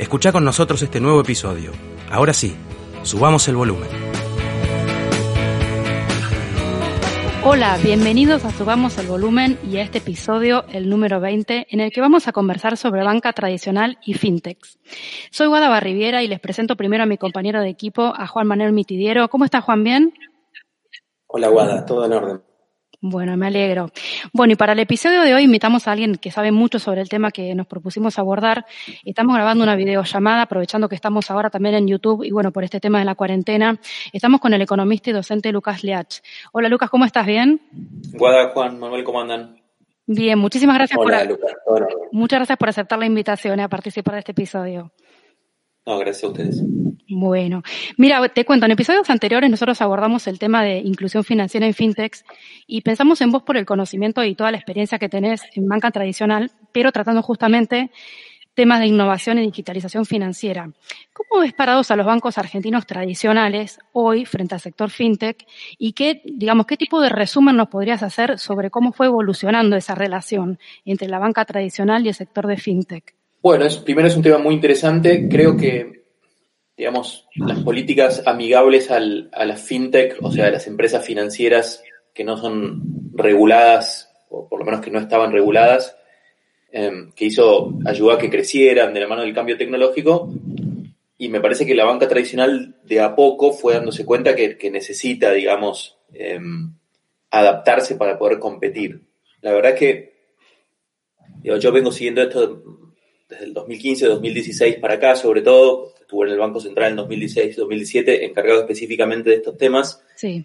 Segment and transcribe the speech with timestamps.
[0.00, 1.72] Escucha con nosotros este nuevo episodio.
[2.10, 2.56] Ahora sí,
[3.02, 3.90] subamos el volumen.
[7.44, 11.92] Hola, bienvenidos a Subamos el Volumen y a este episodio, el número 20, en el
[11.92, 14.78] que vamos a conversar sobre banca tradicional y fintechs.
[15.30, 18.72] Soy Guada Barriviera y les presento primero a mi compañero de equipo, a Juan Manuel
[18.72, 19.28] Mitidiero.
[19.28, 19.84] ¿Cómo está Juan?
[19.84, 20.14] ¿Bien?
[21.26, 22.49] Hola Guada, todo en orden.
[23.02, 23.90] Bueno, me alegro.
[24.34, 27.08] Bueno, y para el episodio de hoy invitamos a alguien que sabe mucho sobre el
[27.08, 28.66] tema que nos propusimos abordar.
[29.06, 32.78] Estamos grabando una videollamada, aprovechando que estamos ahora también en YouTube y bueno, por este
[32.78, 33.80] tema de la cuarentena.
[34.12, 36.20] Estamos con el economista y docente Lucas Leach.
[36.52, 37.24] Hola Lucas, ¿cómo estás?
[37.24, 37.62] ¿Bien?
[38.12, 39.56] Guada, Juan, Manuel, ¿cómo andan?
[40.06, 41.52] Bien, muchísimas gracias Hola, por Lucas.
[42.12, 44.92] muchas gracias por aceptar la invitación a participar de este episodio.
[45.86, 46.62] No, gracias a ustedes.
[47.12, 47.64] Bueno,
[47.96, 52.24] mira, te cuento, en episodios anteriores nosotros abordamos el tema de inclusión financiera en fintechs
[52.68, 55.90] y pensamos en vos por el conocimiento y toda la experiencia que tenés en banca
[55.90, 57.90] tradicional, pero tratando justamente
[58.54, 60.70] temas de innovación y digitalización financiera.
[61.12, 65.44] ¿Cómo ves parados a los bancos argentinos tradicionales hoy frente al sector fintech
[65.78, 69.96] y qué, digamos, qué tipo de resumen nos podrías hacer sobre cómo fue evolucionando esa
[69.96, 73.14] relación entre la banca tradicional y el sector de fintech?
[73.42, 75.26] Bueno, es, primero es un tema muy interesante.
[75.28, 75.99] Creo que,
[76.80, 82.24] digamos, las políticas amigables al, a las fintech, o sea, a las empresas financieras que
[82.24, 85.94] no son reguladas, o por lo menos que no estaban reguladas,
[86.72, 90.32] em, que hizo, ayudó a que crecieran de la mano del cambio tecnológico.
[91.18, 94.70] Y me parece que la banca tradicional de a poco fue dándose cuenta que, que
[94.70, 96.72] necesita, digamos, em,
[97.30, 99.02] adaptarse para poder competir.
[99.42, 100.12] La verdad es que
[101.42, 102.62] digo, yo vengo siguiendo esto
[103.28, 107.56] desde el 2015, 2016 para acá, sobre todo, estuve en el Banco Central en 2016,
[107.56, 110.02] 2017, encargado específicamente de estos temas.
[110.16, 110.44] Sí.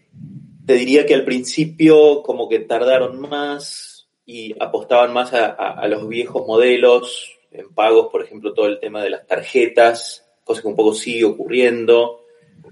[0.66, 5.88] Te diría que al principio como que tardaron más y apostaban más a, a, a
[5.88, 10.68] los viejos modelos, en pagos, por ejemplo, todo el tema de las tarjetas, cosa que
[10.68, 12.22] un poco sigue ocurriendo.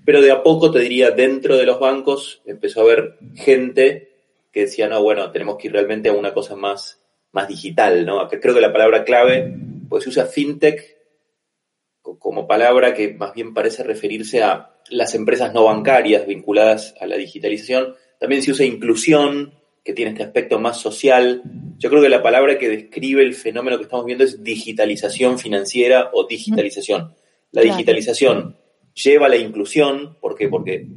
[0.05, 4.11] Pero de a poco, te diría, dentro de los bancos empezó a haber gente
[4.51, 8.27] que decía, no, bueno, tenemos que ir realmente a una cosa más, más digital, ¿no?
[8.27, 9.55] Creo que la palabra clave
[9.89, 10.93] pues se usa fintech
[12.03, 17.15] como palabra que más bien parece referirse a las empresas no bancarias vinculadas a la
[17.15, 17.95] digitalización.
[18.19, 19.53] También se usa inclusión,
[19.83, 21.41] que tiene este aspecto más social.
[21.77, 26.09] Yo creo que la palabra que describe el fenómeno que estamos viendo es digitalización financiera
[26.13, 27.13] o digitalización.
[27.51, 28.57] La digitalización
[28.93, 30.47] lleva a la inclusión, ¿por qué?
[30.47, 30.87] Porque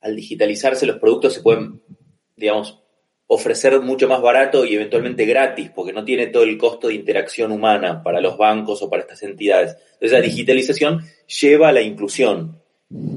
[0.00, 1.82] al digitalizarse los productos se pueden,
[2.34, 2.82] digamos,
[3.28, 7.50] ofrecer mucho más barato y eventualmente gratis, porque no tiene todo el costo de interacción
[7.50, 9.76] humana para los bancos o para estas entidades.
[9.94, 11.00] Entonces la digitalización
[11.40, 12.62] lleva a la inclusión.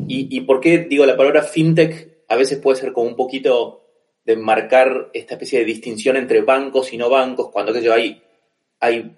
[0.07, 2.23] ¿Y, y por qué digo la palabra fintech?
[2.27, 3.85] A veces puede ser como un poquito
[4.25, 8.21] de marcar esta especie de distinción entre bancos y no bancos, cuando que yo hay,
[8.79, 9.15] hay,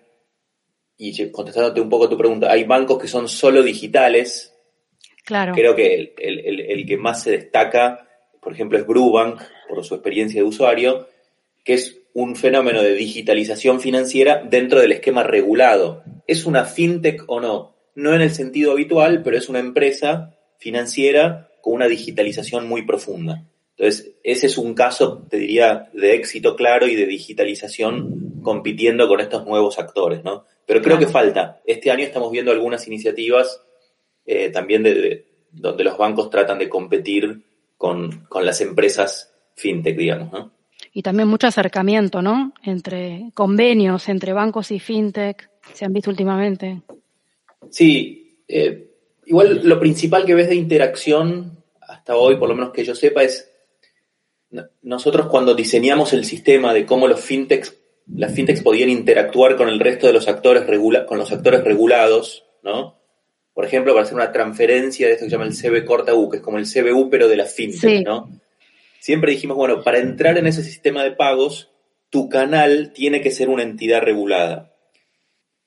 [0.98, 4.54] y contestándote un poco tu pregunta, hay bancos que son solo digitales.
[5.24, 5.54] Claro.
[5.54, 8.08] Creo que el, el, el, el que más se destaca,
[8.42, 9.42] por ejemplo, es Grubank,
[9.76, 11.08] por su experiencia de usuario,
[11.64, 16.04] que es un fenómeno de digitalización financiera dentro del esquema regulado.
[16.28, 17.76] ¿Es una fintech o no?
[17.96, 23.46] No en el sentido habitual, pero es una empresa financiera con una digitalización muy profunda.
[23.78, 29.22] Entonces, ese es un caso, te diría, de éxito claro y de digitalización compitiendo con
[29.22, 30.46] estos nuevos actores, ¿no?
[30.66, 31.62] Pero creo que falta.
[31.66, 33.62] Este año estamos viendo algunas iniciativas
[34.26, 37.42] eh, también de, de, donde los bancos tratan de competir
[37.78, 39.31] con, con las empresas
[39.62, 40.52] fintech, digamos, ¿no?
[40.94, 42.54] Y también mucho acercamiento, ¿no?
[42.64, 46.82] Entre convenios entre bancos y fintech, se han visto últimamente.
[47.70, 48.90] Sí, eh,
[49.26, 53.24] igual lo principal que ves de interacción hasta hoy, por lo menos que yo sepa,
[53.24, 53.50] es
[54.82, 57.78] nosotros cuando diseñamos el sistema de cómo los fintechs,
[58.08, 62.44] las fintechs podían interactuar con el resto de los actores regula, con los actores regulados,
[62.64, 63.02] ¿no?
[63.54, 66.30] por ejemplo, para hacer una transferencia de esto que se llama el CB corta U,
[66.30, 68.30] que es como el CBU pero de la fintech, ¿no?
[69.02, 71.72] Siempre dijimos, bueno, para entrar en ese sistema de pagos,
[72.12, 74.76] tu canal tiene que ser una entidad regulada.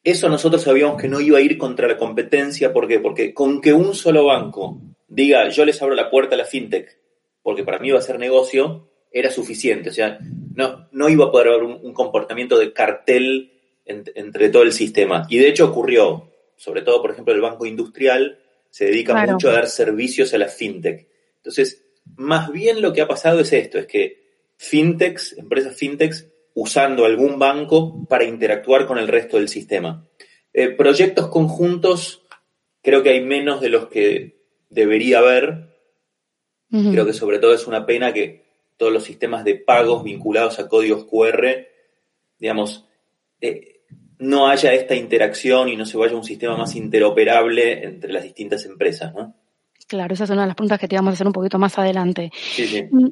[0.05, 3.01] Eso nosotros sabíamos que no iba a ir contra la competencia, ¿por qué?
[3.01, 6.97] Porque con que un solo banco diga, yo les abro la puerta a la fintech,
[7.43, 9.91] porque para mí va a ser negocio, era suficiente.
[9.91, 10.17] O sea,
[10.55, 13.51] no, no iba a poder haber un, comportamiento de cartel
[13.85, 15.27] entre todo el sistema.
[15.29, 18.39] Y de hecho ocurrió, sobre todo, por ejemplo, el Banco Industrial
[18.71, 21.09] se dedica mucho a dar servicios a la fintech.
[21.39, 21.84] Entonces,
[22.17, 24.25] más bien lo que ha pasado es esto, es que
[24.57, 30.07] fintechs, empresas fintechs, usando algún banco para interactuar con el resto del sistema.
[30.53, 32.23] Eh, proyectos conjuntos,
[32.81, 34.39] creo que hay menos de los que
[34.71, 35.75] debería haber.
[36.71, 38.43] Creo que sobre todo es una pena que
[38.77, 41.69] todos los sistemas de pagos vinculados a códigos QR,
[42.39, 42.85] digamos,
[43.41, 43.83] eh,
[44.19, 48.25] no haya esta interacción y no se vaya a un sistema más interoperable entre las
[48.25, 49.37] distintas empresas, ¿no?
[49.95, 51.79] Claro, esa es una de las preguntas que te vamos a hacer un poquito más
[51.79, 52.33] adelante.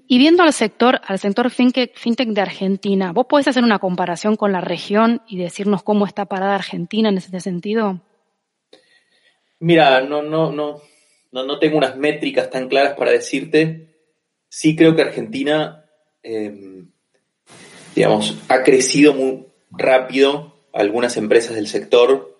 [0.08, 4.34] Y viendo al sector, al sector fintech, fintech de Argentina, ¿vos podés hacer una comparación
[4.34, 8.00] con la región y decirnos cómo está parada Argentina en ese sentido?
[9.60, 10.82] Mira, no, no, no,
[11.30, 13.94] no, no tengo unas métricas tan claras para decirte.
[14.48, 15.84] Sí creo que Argentina,
[16.24, 16.90] em,
[17.94, 22.31] digamos, ha crecido muy rápido algunas empresas del sector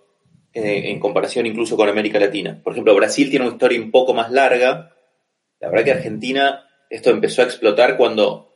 [0.54, 2.60] eh, en comparación incluso con América Latina.
[2.62, 4.94] Por ejemplo, Brasil tiene una historia un poco más larga.
[5.60, 8.52] La verdad que Argentina, esto empezó a explotar cuando,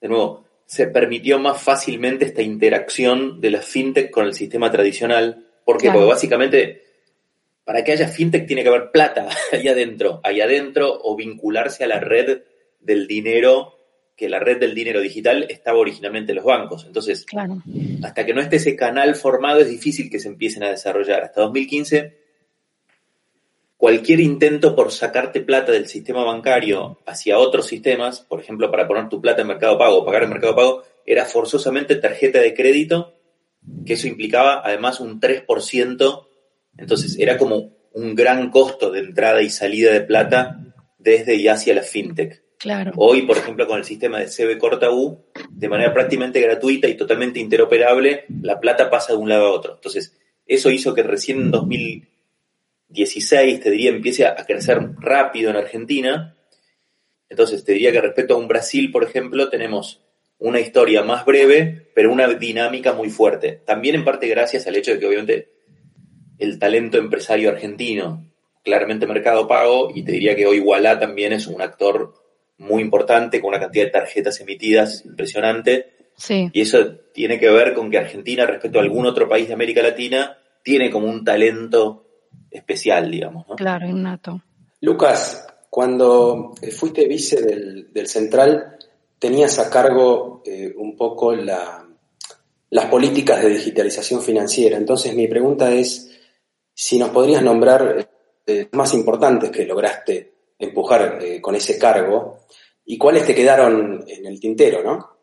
[0.00, 5.46] de nuevo, se permitió más fácilmente esta interacción de la fintech con el sistema tradicional.
[5.64, 5.90] ¿Por qué?
[5.90, 6.82] Porque básicamente,
[7.64, 11.88] para que haya fintech tiene que haber plata ahí adentro, ahí adentro, o vincularse a
[11.88, 12.42] la red
[12.80, 13.77] del dinero
[14.18, 16.84] que la red del dinero digital estaba originalmente en los bancos.
[16.84, 17.24] Entonces,
[18.02, 21.22] hasta que no esté ese canal formado es difícil que se empiecen a desarrollar.
[21.22, 22.18] Hasta 2015,
[23.76, 29.08] cualquier intento por sacarte plata del sistema bancario hacia otros sistemas, por ejemplo, para poner
[29.08, 33.14] tu plata en Mercado Pago o pagar en Mercado Pago, era forzosamente tarjeta de crédito,
[33.86, 36.26] que eso implicaba además un 3%.
[36.76, 40.58] Entonces, era como un gran costo de entrada y salida de plata
[40.98, 42.47] desde y hacia la fintech.
[42.96, 46.96] Hoy, por ejemplo, con el sistema de CB corta U, de manera prácticamente gratuita y
[46.96, 49.74] totalmente interoperable, la plata pasa de un lado a otro.
[49.74, 50.16] Entonces,
[50.46, 56.36] eso hizo que recién en 2016, te diría, empiece a crecer rápido en Argentina.
[57.28, 60.02] Entonces, te diría que respecto a un Brasil, por ejemplo, tenemos
[60.38, 63.60] una historia más breve, pero una dinámica muy fuerte.
[63.64, 65.52] También en parte gracias al hecho de que obviamente
[66.38, 68.24] el talento empresario argentino,
[68.64, 72.14] claramente mercado pago, y te diría que hoy Wallah también es un actor
[72.58, 75.94] muy importante, con una cantidad de tarjetas emitidas impresionante.
[76.16, 76.50] Sí.
[76.52, 79.82] Y eso tiene que ver con que Argentina, respecto a algún otro país de América
[79.82, 82.04] Latina, tiene como un talento
[82.50, 83.46] especial, digamos.
[83.48, 83.56] ¿no?
[83.56, 84.42] Claro, innato.
[84.80, 88.76] Lucas, cuando fuiste vice del, Central,
[89.18, 91.86] tenías a cargo eh, un poco la,
[92.70, 94.76] las políticas de digitalización financiera.
[94.76, 96.10] Entonces mi pregunta es
[96.74, 98.08] si nos podrías nombrar
[98.46, 102.40] eh, los más importantes que lograste empujar eh, con ese cargo
[102.84, 105.18] y cuáles te quedaron en el tintero, ¿no?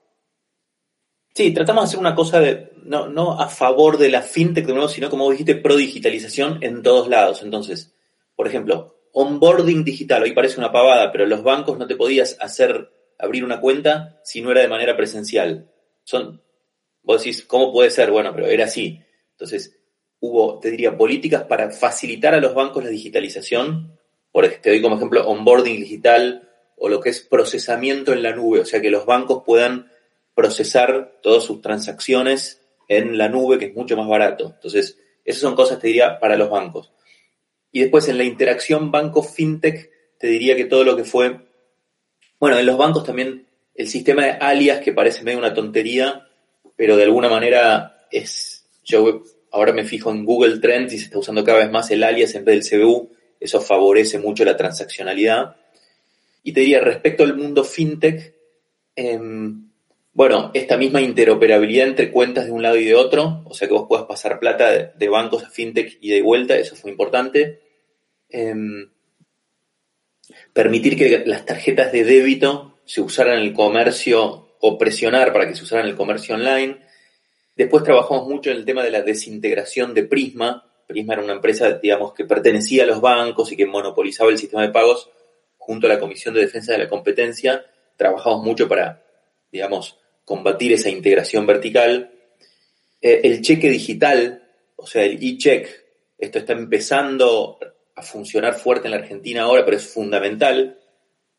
[1.34, 4.74] Sí, tratamos de hacer una cosa de, no, no a favor de la fintech de
[4.74, 7.42] nuevo, sino como dijiste, pro digitalización en todos lados.
[7.44, 7.94] Entonces,
[8.36, 12.89] por ejemplo, onboarding digital, hoy parece una pavada, pero los bancos no te podías hacer
[13.18, 15.70] abrir una cuenta si no era de manera presencial.
[16.04, 16.42] Son,
[17.01, 18.12] vos decís, ¿cómo puede ser?
[18.12, 19.01] Bueno, pero era así.
[19.32, 19.77] Entonces,
[20.20, 24.00] hubo, te diría, políticas para facilitar a los bancos la digitalización
[24.36, 28.60] por, te doy como ejemplo onboarding digital o lo que es procesamiento en la nube,
[28.60, 29.89] o sea que los bancos puedan
[30.34, 34.51] procesar todas sus transacciones en la nube, que es mucho más barato.
[34.56, 36.92] Entonces, esas son cosas, te diría, para los bancos.
[37.72, 39.89] Y después en la interacción banco-fintech,
[40.20, 41.39] te diría que todo lo que fue,
[42.38, 46.27] bueno, en los bancos también el sistema de alias, que parece medio una tontería,
[46.75, 49.24] pero de alguna manera es, yo
[49.54, 52.36] ahora me fijo en Google Trends y se está usando cada vez más el alias
[52.36, 53.14] en vez del CBU,
[53.46, 55.56] eso favorece mucho la transaccionalidad.
[56.44, 58.36] Y te diría, respecto al mundo fintech,
[58.96, 59.70] em,
[60.14, 63.74] bueno, esta misma interoperabilidad entre cuentas de un lado y de otro, o sea que
[63.74, 67.60] vos puedas pasar plata de, bancos a fintech y de vuelta, eso fue importante.
[68.30, 68.90] Em,
[70.54, 75.56] permitir que las tarjetas de débito se usaran en el comercio o presionar para que
[75.56, 76.78] se usaran en el comercio online.
[77.56, 81.72] Después trabajamos mucho en el tema de la desintegración de Prisma, Prisma era una empresa,
[81.74, 85.10] digamos, que pertenecía a los bancos y que monopolizaba el sistema de pagos
[85.58, 87.65] junto a la Comisión de Defensa de la Competencia.
[87.96, 89.04] Trabajamos mucho para,
[89.51, 92.12] digamos, combatir esa integración vertical.
[93.01, 94.44] Eh, el cheque digital,
[94.75, 95.68] o sea, el e-check,
[96.18, 97.60] esto está empezando
[97.96, 100.80] a funcionar fuerte en la Argentina ahora, pero es fundamental.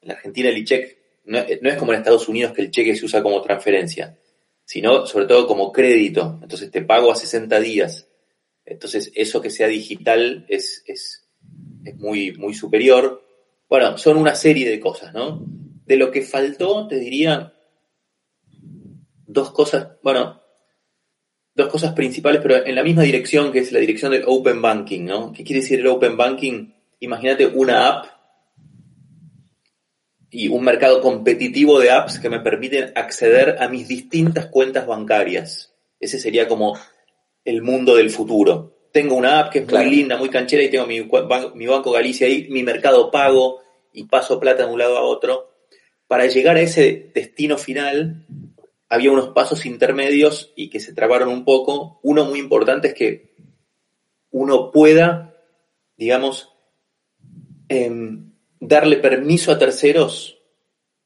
[0.00, 2.95] En la Argentina el e-check no, no, es como en Estados Unidos que el cheque
[2.95, 4.17] se usa como transferencia,
[4.65, 6.38] sino sobre todo como crédito.
[6.43, 8.09] Entonces te pago a 60 días.
[8.66, 11.28] Entonces eso que sea digital es, es,
[11.85, 13.25] es muy, muy superior.
[13.68, 15.44] Bueno, son una serie de cosas, ¿no?
[15.87, 17.54] De lo que faltó, te diría
[19.26, 20.42] dos cosas, bueno,
[21.54, 25.04] dos cosas principales, pero en la misma dirección, que es la dirección del Open Banking,
[25.04, 25.32] ¿no?
[25.32, 26.73] ¿Qué quiere decir el Open Banking?
[27.00, 28.06] Imagínate una app
[30.30, 35.73] y un mercado competitivo de apps que me permiten acceder a mis distintas cuentas bancarias.
[36.00, 36.76] Ese sería como
[37.47, 38.75] el mundo del futuro.
[38.93, 41.00] Tengo una app que es muy linda, muy canchera y tengo mi,
[41.55, 43.61] mi Banco Galicia ahí, mi mercado pago
[43.93, 45.53] y paso plata de un lado a otro.
[46.09, 48.26] Para llegar a ese destino final,
[48.88, 52.00] había unos pasos intermedios y que se trabaron un poco.
[52.03, 53.35] Uno muy importante es que
[54.31, 55.35] uno pueda,
[55.97, 56.53] digamos,
[57.69, 60.43] em, darle permiso a terceros,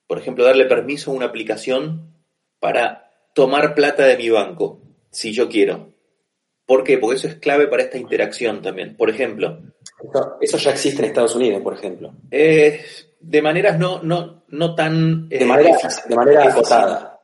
[0.06, 2.14] por ejemplo, darle permiso a una aplicación
[2.58, 4.80] para tomar plata de mi banco,
[5.10, 5.90] si yo quiero.
[6.70, 6.98] ¿Por qué?
[6.98, 8.96] Porque eso es clave para esta interacción también.
[8.96, 9.58] Por ejemplo.
[10.40, 12.12] Eso, ya existe en Estados Unidos, por ejemplo.
[12.30, 12.80] Eh,
[13.18, 15.28] de maneras no, no, no tan...
[15.28, 15.76] de manera,
[16.08, 17.20] de manera acotada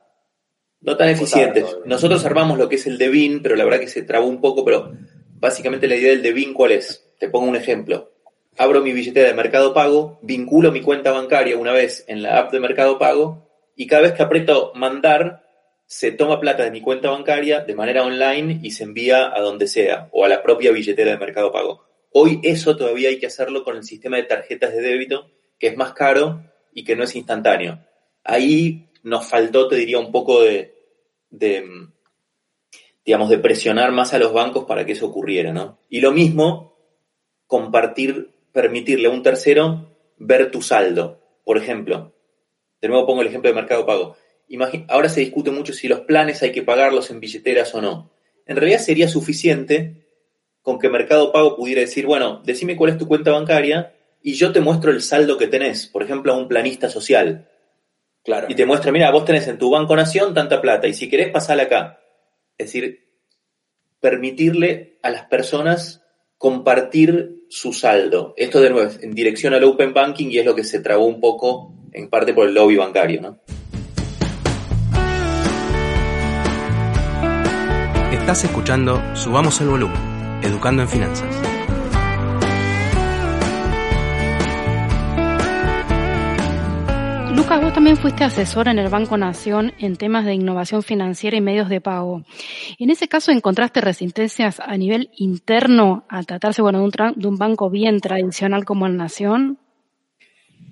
[0.81, 1.77] no tan eficientes.
[1.85, 4.65] Nosotros armamos lo que es el DEVIN, pero la verdad que se trabó un poco,
[4.65, 4.91] pero
[5.39, 7.09] básicamente la idea del DEVIN, ¿cuál es?
[7.17, 8.11] Te pongo un ejemplo.
[8.57, 12.51] Abro mi billetera de Mercado Pago, vinculo mi cuenta bancaria una vez en la app
[12.51, 15.46] de Mercado Pago y cada vez que aprieto mandar,
[15.87, 19.67] se toma plata de mi cuenta bancaria de manera online y se envía a donde
[19.67, 21.85] sea o a la propia billetera de Mercado Pago.
[22.11, 25.77] Hoy eso todavía hay que hacerlo con el sistema de tarjetas de débito, que es
[25.77, 27.79] más caro y que no es instantáneo.
[28.25, 30.75] Ahí nos faltó, te diría, un poco de,
[33.05, 35.79] digamos, de presionar más a los bancos para que eso ocurriera, ¿no?
[35.89, 36.75] Y lo mismo,
[37.45, 41.21] compartir, permitirle a un tercero ver tu saldo.
[41.45, 42.13] Por ejemplo,
[42.81, 44.17] de nuevo pongo el ejemplo de Mercado Pago.
[44.87, 48.11] Ahora se discute mucho si los planes hay que pagarlos en billeteras o no.
[48.45, 50.05] En realidad sería suficiente
[50.61, 54.51] con que Mercado Pago pudiera decir, bueno, decime cuál es tu cuenta bancaria y yo
[54.51, 57.49] te muestro el saldo que tenés, por ejemplo, a un planista social.
[58.49, 61.31] Y te muestra, mira, vos tenés en tu Banco Nación tanta plata y si querés
[61.31, 61.99] pasarla acá.
[62.57, 63.07] Es decir,
[64.01, 66.03] permitirle a las personas
[66.37, 68.33] compartir su saldo.
[68.35, 71.05] Esto de nuevo es en dirección al Open Banking y es lo que se trabó
[71.05, 73.39] un poco en parte por el lobby bancario, ¿no?
[78.27, 79.95] Estás escuchando Subamos el Volumen,
[80.43, 81.33] Educando en Finanzas.
[87.33, 91.41] Lucas, vos también fuiste asesor en el Banco Nación en temas de innovación financiera y
[91.41, 92.25] medios de pago.
[92.77, 98.01] En ese caso, ¿encontraste resistencias a nivel interno al tratarse bueno, de, un, banco bien
[98.01, 99.57] tradicional como el Nación?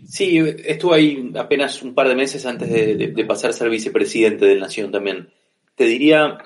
[0.06, 4.60] Sí, estuve ahí apenas un par de meses antes de, pasar a ser vicepresidente del
[4.60, 5.30] Nación también.
[5.78, 6.38] Te diría,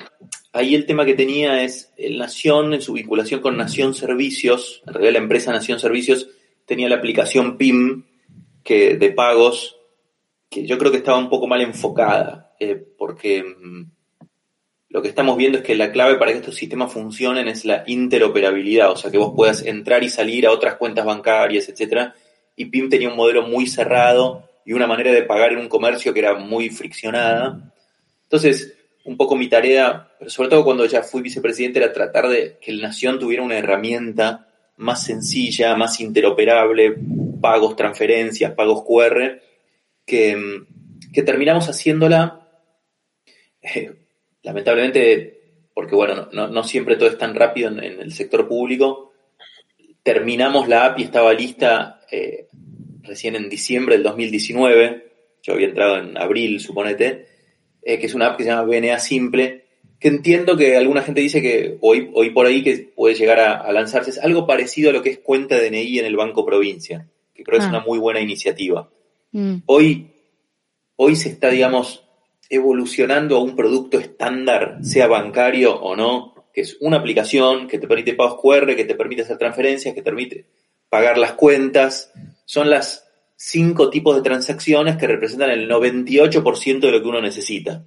[0.53, 4.93] ahí el tema que tenía es el Nación, en su vinculación con Nación Servicios, en
[4.93, 6.29] realidad la empresa Nación Servicios
[6.65, 8.05] tenía la aplicación PIM
[8.63, 9.77] que, de pagos
[10.49, 13.83] que yo creo que estaba un poco mal enfocada, eh, porque mm,
[14.89, 17.83] lo que estamos viendo es que la clave para que estos sistemas funcionen es la
[17.85, 22.15] interoperabilidad, o sea, que vos puedas entrar y salir a otras cuentas bancarias, etcétera.
[22.55, 26.11] Y PIM tenía un modelo muy cerrado y una manera de pagar en un comercio
[26.11, 27.71] que era muy friccionada.
[28.23, 28.78] Entonces,
[29.09, 32.69] un poco mi tarea, pero sobre todo cuando ya fui vicepresidente, era tratar de que
[32.69, 34.47] el Nación tuviera una herramienta
[34.77, 36.95] más sencilla, más interoperable,
[37.41, 39.41] pagos, transferencias, pagos QR,
[40.05, 40.37] que,
[41.25, 42.47] terminamos haciéndola,
[43.63, 43.93] eh,
[44.43, 49.11] lamentablemente, porque bueno, no, siempre todo es tan rápido en, el sector público,
[50.03, 52.47] terminamos la app y estaba lista eh,
[53.01, 55.11] recién en diciembre del 2019,
[55.41, 57.28] yo había entrado en abril, suponete,
[57.81, 59.65] eh, que es una app que se llama BNA Simple,
[59.99, 63.71] que entiendo que alguna gente dice que hoy, hoy por ahí que puede llegar a,
[63.71, 67.43] lanzarse, es algo parecido a lo que es cuenta DNI en el Banco Provincia, que
[67.43, 67.77] creo que es ah.
[67.77, 68.89] una muy buena iniciativa.
[69.31, 69.55] Mm.
[69.65, 70.07] Hoy,
[70.95, 72.05] hoy se está, digamos,
[72.49, 77.87] evolucionando a un producto estándar, sea bancario o no, que es una aplicación que te
[77.87, 80.45] permite pagos QR, que te permite hacer transferencias, que te permite
[80.89, 82.11] pagar las cuentas.
[82.45, 83.08] Son las
[83.41, 87.85] cinco tipos de transacciones que representan el 98% de lo que uno necesita.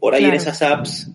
[0.00, 1.10] Por ahí en esas apps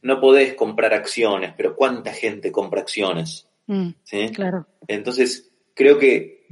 [0.00, 3.46] no podés comprar acciones, pero ¿cuánta gente compra acciones?
[3.66, 3.90] Mm,
[4.34, 4.66] claro.
[4.88, 6.46] Entonces, creo que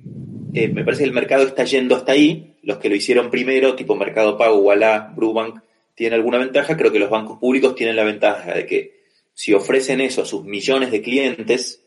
[0.52, 2.58] eh, me parece que el mercado está yendo hasta ahí.
[2.62, 5.60] Los que lo hicieron primero, tipo Mercado Pago, Walla, Brubank,
[5.94, 6.76] tienen alguna ventaja.
[6.76, 10.44] Creo que los bancos públicos tienen la ventaja de que si ofrecen eso a sus
[10.44, 11.82] millones de clientes,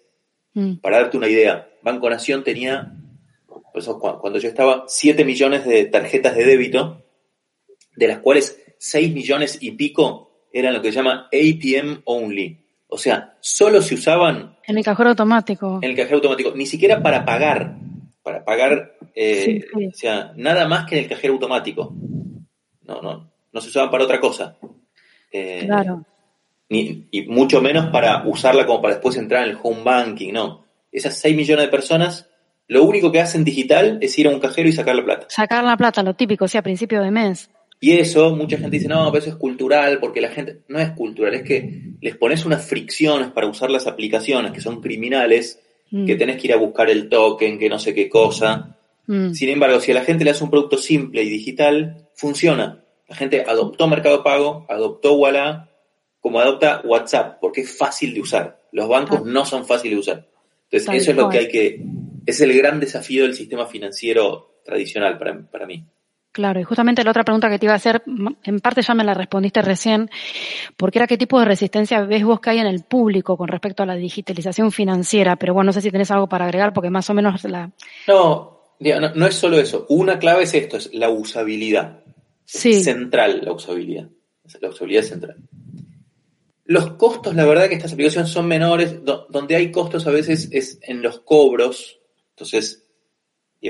[0.54, 0.78] mm.
[0.78, 2.92] para darte una idea, Banco Nación tenía,
[3.76, 7.04] por eso cuando yo estaba, 7 millones de tarjetas de débito,
[7.98, 12.66] de las cuales 6 millones y pico eran lo que se llama APM only.
[12.88, 14.56] O sea, solo se usaban...
[14.66, 15.80] En el cajero automático.
[15.82, 17.76] En el cajero automático, ni siquiera para pagar.
[18.24, 21.94] Para pagar, eh, o sea, nada más que en el cajero automático.
[22.84, 24.58] No, no, no se usaban para otra cosa.
[25.34, 26.06] Eh, claro.
[26.70, 30.66] Ni, y mucho menos para usarla como para después entrar en el home banking, no.
[30.94, 32.30] Esas 6 millones de personas,
[32.68, 35.28] lo único que hacen digital es ir a un cajero y sacar la plata.
[35.30, 37.50] Sacar la plata, lo típico, o sea, a principio de mes.
[37.80, 40.92] Y eso, mucha gente dice, no, pero eso es cultural, porque la gente, no es
[40.92, 45.60] cultural, es que les pones unas fricciones para usar las aplicaciones que son criminales,
[45.92, 46.06] mm.
[46.06, 48.78] que tenés que ir a buscar el token, que no sé qué cosa.
[49.08, 49.34] Mm.
[49.34, 52.84] Sin embargo, si a la gente le hace un producto simple y digital, funciona.
[53.08, 55.70] La gente adoptó Mercado Pago, adoptó Walla,
[56.20, 58.62] como adopta WhatsApp, porque es fácil de usar.
[58.72, 59.24] Los bancos ah.
[59.26, 60.28] no son fáciles de usar.
[60.72, 61.86] Entonces, eso es lo que hay que,
[62.26, 65.86] es el gran desafío del sistema financiero tradicional para, para mí.
[66.36, 68.04] Claro, y justamente la otra pregunta que te iba a hacer,
[68.44, 70.10] en parte ya me la respondiste recién,
[70.76, 73.84] porque era qué tipo de resistencia ves vos que hay en el público con respecto
[73.84, 77.10] a la digitalización financiera, pero bueno, no sé si tenés algo para agregar, porque más
[77.10, 77.72] o menos la...
[78.06, 79.86] No, no, es solo eso.
[79.88, 82.04] Una clave es esto, es la usabilidad.
[82.44, 82.84] Sí.
[82.84, 84.10] central la usabilidad.
[84.60, 85.38] La usabilidad es central.
[86.66, 90.80] Los costos, la verdad que estas aplicaciones son menores, donde hay costos a veces es
[90.82, 92.02] en los cobros,
[92.36, 92.86] entonces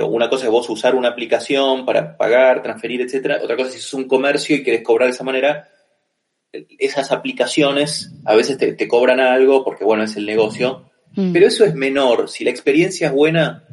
[0.03, 3.39] una cosa es vos usar una aplicación para pagar, transferir, etcétera.
[3.41, 5.69] Otra cosa es si es un comercio y querés cobrar de esa manera.
[6.79, 10.89] Esas aplicaciones a veces te, cobran algo porque, bueno, es el negocio.
[11.15, 11.31] Mm.
[11.31, 12.29] Pero eso es menor.
[12.29, 13.65] Si la experiencia es buena,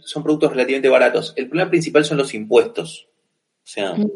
[0.00, 1.32] son productos relativamente baratos.
[1.36, 3.08] El problema principal son los impuestos.
[3.64, 4.10] O sea, mm.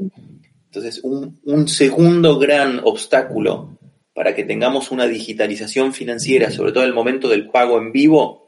[0.66, 3.78] entonces un, un segundo gran obstáculo
[4.14, 8.45] para que tengamos una digitalización financiera, sobre todo en el momento del pago en vivo,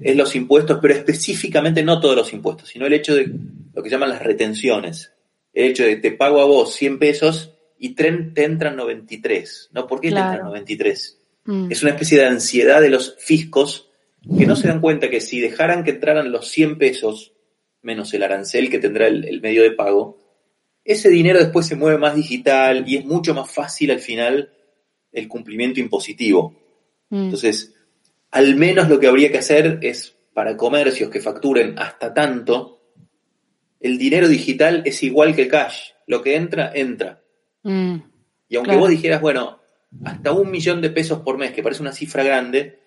[0.00, 3.30] es los impuestos, pero específicamente no todos los impuestos, sino el hecho de
[3.74, 5.12] lo que llaman las retenciones.
[5.52, 9.70] El hecho de te pago a vos 100 pesos y te entran 93.
[9.72, 9.86] ¿No?
[9.86, 11.18] ¿Por qué te entran 93?
[11.44, 11.72] Mm.
[11.72, 13.88] Es una especie de ansiedad de los fiscos
[14.36, 17.32] que no se dan cuenta que si dejaran que entraran los 100 pesos,
[17.82, 20.18] menos el arancel que tendrá el, medio de pago,
[20.84, 24.52] ese dinero después se mueve más digital y es mucho más fácil al final
[25.12, 26.54] el cumplimiento impositivo.
[27.10, 27.24] Mm.
[27.24, 27.74] Entonces,
[28.30, 32.80] al menos lo que habría que hacer es, para comercios que facturen hasta tanto,
[33.80, 35.90] el dinero digital es igual que el cash.
[36.06, 37.22] Lo que entra, entra.
[37.62, 37.96] Mm,
[38.48, 39.60] y aunque vos dijeras, bueno,
[40.04, 42.80] hasta un millón de pesos por mes, que parece una cifra grande,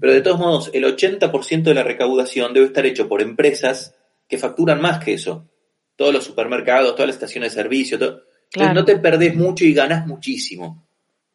[0.00, 3.94] pero de todos modos, el 80% de la recaudación debe estar hecho por empresas
[4.28, 5.48] que facturan más que eso.
[5.96, 7.96] Todos los supermercados, todas las estaciones de servicio.
[7.96, 10.86] Entonces no te perdés mucho y ganas muchísimo.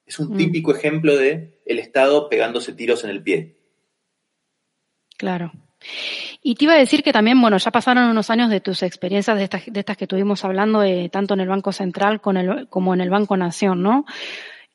[0.05, 0.37] Es un mm.
[0.37, 3.57] típico ejemplo de el Estado pegándose tiros en el pie.
[5.17, 5.51] Claro.
[6.41, 9.37] Y te iba a decir que también, bueno, ya pasaron unos años de tus experiencias
[9.37, 12.67] de estas, de estas que estuvimos hablando, eh, tanto en el Banco Central con el,
[12.69, 14.05] como en el Banco Nación, ¿no?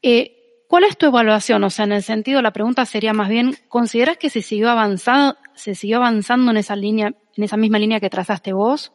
[0.03, 1.65] Eh, ¿Cuál es tu evaluación?
[1.65, 5.39] O sea, en el sentido, la pregunta sería más bien, ¿consideras que se siguió avanzando,
[5.55, 8.93] se siguió avanzando en esa línea, en esa misma línea que trazaste vos?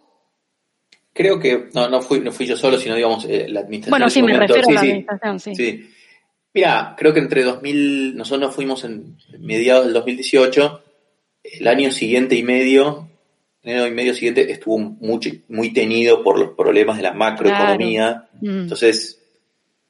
[1.14, 3.92] Creo que, no, no fui, no fui yo solo, sino digamos eh, la administración.
[3.92, 5.56] Bueno, sí, me refiero a la administración, sí.
[5.56, 5.93] sí.
[6.54, 10.84] Mira, creo que entre 2000, nosotros nos fuimos en mediados del 2018,
[11.44, 13.10] el año siguiente y medio,
[13.64, 18.30] el año y medio siguiente estuvo muy, muy tenido por los problemas de la macroeconomía.
[18.40, 18.62] Mm.
[18.62, 19.20] Entonces,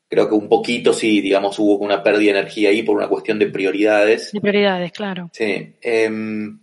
[0.07, 3.39] creo que un poquito sí, digamos, hubo una pérdida de energía ahí por una cuestión
[3.39, 4.31] de prioridades.
[4.31, 5.29] De prioridades, claro.
[5.33, 5.73] Sí.
[5.81, 6.59] Em,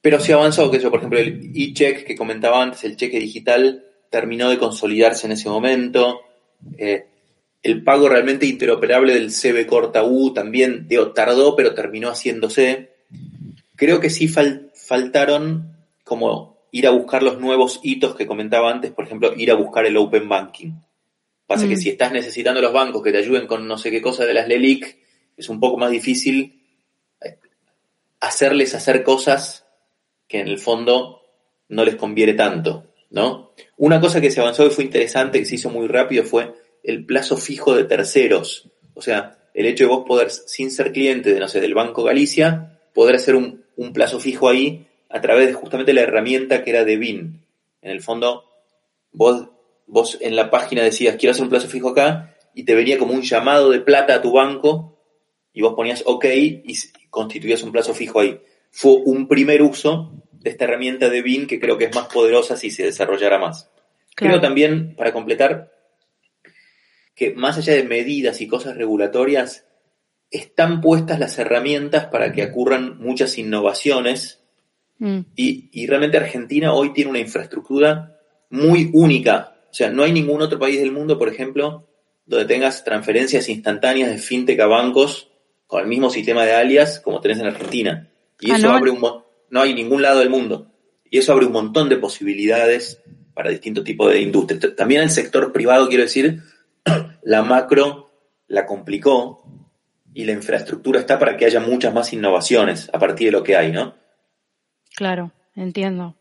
[0.00, 3.84] pero sí avanzó, que eso, por ejemplo, el e-check que comentaba antes, el cheque digital,
[4.10, 6.22] terminó de consolidarse en ese momento.
[6.76, 7.06] Eh,
[7.62, 12.90] el pago realmente interoperable del CB corta U también digo, tardó, pero terminó haciéndose.
[13.76, 19.04] Creo que sí faltaron como ir a buscar los nuevos hitos que comentaba antes, por
[19.04, 20.72] ejemplo, ir a buscar el Open Banking.
[21.46, 21.78] Pasa que mm.
[21.78, 24.48] si estás necesitando los bancos que te ayuden con no sé qué cosa de las
[24.48, 24.98] LELIC,
[25.36, 26.62] es un poco más difícil
[27.20, 27.38] eh,
[28.20, 29.66] hacerles hacer cosas
[30.26, 31.20] que en el fondo
[31.68, 33.52] no les conviene tanto, ¿no?
[33.76, 37.04] Una cosa que se avanzó y fue interesante, que se hizo muy rápido, fue el
[37.04, 38.68] plazo fijo de terceros.
[38.94, 42.02] O sea, el hecho de vos poder, sin ser cliente de, no sé, del Banco
[42.02, 46.84] Galicia, poder hacer un, plazo fijo ahí a través de justamente la herramienta que era
[46.84, 47.44] de BIN.
[47.80, 48.44] En el fondo,
[49.10, 49.48] vos,
[49.86, 53.12] vos en la página decías, quiero hacer un plazo fijo acá, y te venía como
[53.12, 54.98] un llamado de plata a tu banco,
[55.52, 56.62] y vos ponías OK y
[57.10, 58.40] constituías un plazo fijo ahí.
[58.70, 62.56] Fue un primer uso de esta herramienta de BIN que creo que es más poderosa
[62.56, 63.70] si se desarrollara más.
[64.14, 65.71] Creo también, para completar,
[67.14, 69.66] que más allá de medidas y cosas regulatorias,
[70.30, 74.42] están puestas las herramientas para que ocurran muchas innovaciones
[75.02, 75.26] Mm.
[75.34, 78.20] Y, y realmente Argentina hoy tiene una infraestructura
[78.50, 79.56] muy única.
[79.68, 81.88] O sea, no hay ningún otro país del mundo, por ejemplo,
[82.24, 85.28] donde tengas transferencias instantáneas de fintech a bancos
[85.66, 88.08] con el mismo sistema de alias como tenés en Argentina.
[88.38, 89.00] Y ah, eso abre un
[89.50, 90.68] no hay ningún lado del mundo.
[91.10, 93.02] Y eso abre un montón de posibilidades
[93.34, 94.76] para distintos tipos de industrias.
[94.76, 96.42] También el sector privado, quiero decir,
[97.22, 98.10] la macro
[98.48, 99.44] la complicó
[100.14, 103.56] y la infraestructura está para que haya muchas más innovaciones a partir de lo que
[103.56, 103.94] hay, ¿no?
[104.94, 106.16] Claro, entiendo.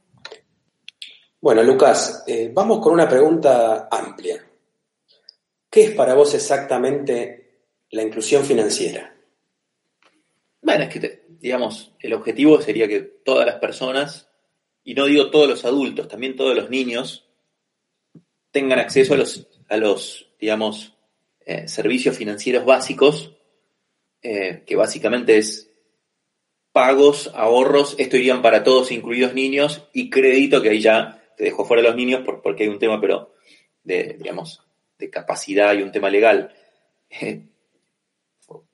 [1.42, 4.46] Bueno, Lucas, eh, vamos con una pregunta amplia.
[5.70, 9.16] ¿Qué es para vos exactamente la inclusión financiera?
[10.62, 14.30] Bueno, es que, digamos, el objetivo sería que todas las personas,
[14.84, 17.28] y no digo todos los adultos, también todos los niños,
[18.52, 20.98] tengan acceso a los, a los digamos,
[21.46, 23.38] eh, servicios financieros básicos,
[24.24, 25.70] eh, que básicamente es
[26.72, 31.64] pagos, ahorros, esto irían para todos, incluidos niños, y crédito, que ahí ya te dejo
[31.64, 33.34] fuera de los niños porque hay un tema, pero
[33.84, 34.66] de, digamos,
[34.98, 36.54] de capacidad y un tema legal.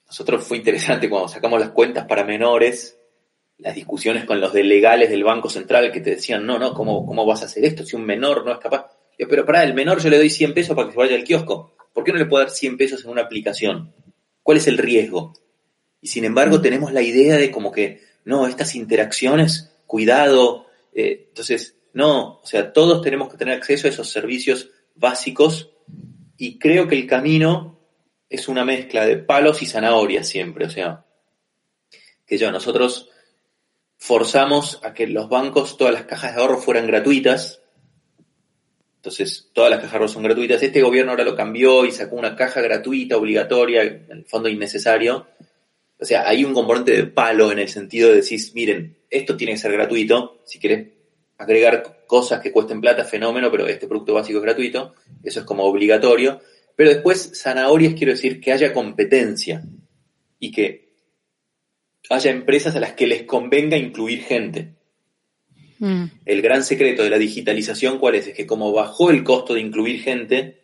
[0.07, 2.97] Nosotros fue interesante cuando sacamos las cuentas para menores,
[3.57, 7.25] las discusiones con los delegales del Banco Central que te decían, no, no, ¿cómo, cómo
[7.25, 8.96] vas a hacer esto si un menor no es capaz?
[9.17, 11.23] Yo, pero para el menor yo le doy 100 pesos para que se vaya al
[11.23, 11.75] kiosco.
[11.93, 13.93] ¿Por qué no le puedo dar 100 pesos en una aplicación?
[14.43, 15.33] ¿Cuál es el riesgo?
[16.01, 20.67] Y sin embargo tenemos la idea de como que, no, estas interacciones, cuidado.
[20.93, 25.71] Eh, entonces, no, o sea, todos tenemos que tener acceso a esos servicios básicos
[26.37, 27.79] y creo que el camino
[28.29, 31.05] es una mezcla de palos y zanahorias siempre, o sea,
[32.25, 33.09] que yo, nosotros
[33.97, 37.61] forzamos a que los bancos, todas las cajas de ahorro fueran gratuitas,
[39.07, 42.59] entonces todas las cajas son gratuitas, este gobierno ahora lo cambió y sacó una caja
[42.59, 45.27] gratuita, obligatoria, en el fondo innecesario,
[45.97, 49.53] o sea, hay un componente de palo en el sentido de decir, miren, esto tiene
[49.53, 50.89] que ser gratuito, si quieres
[51.37, 54.93] agregar cosas que cuesten plata, fenómeno, pero este producto básico es gratuito,
[55.23, 56.41] eso es como obligatorio,
[56.75, 59.63] pero después, zanahorias quiero decir que haya competencia
[60.37, 60.91] y que
[62.09, 64.73] haya empresas a las que les convenga incluir gente.
[65.79, 66.05] Mm.
[66.25, 68.27] El gran secreto de la digitalización, ¿cuál es?
[68.27, 70.61] Es que como bajó el costo de incluir gente,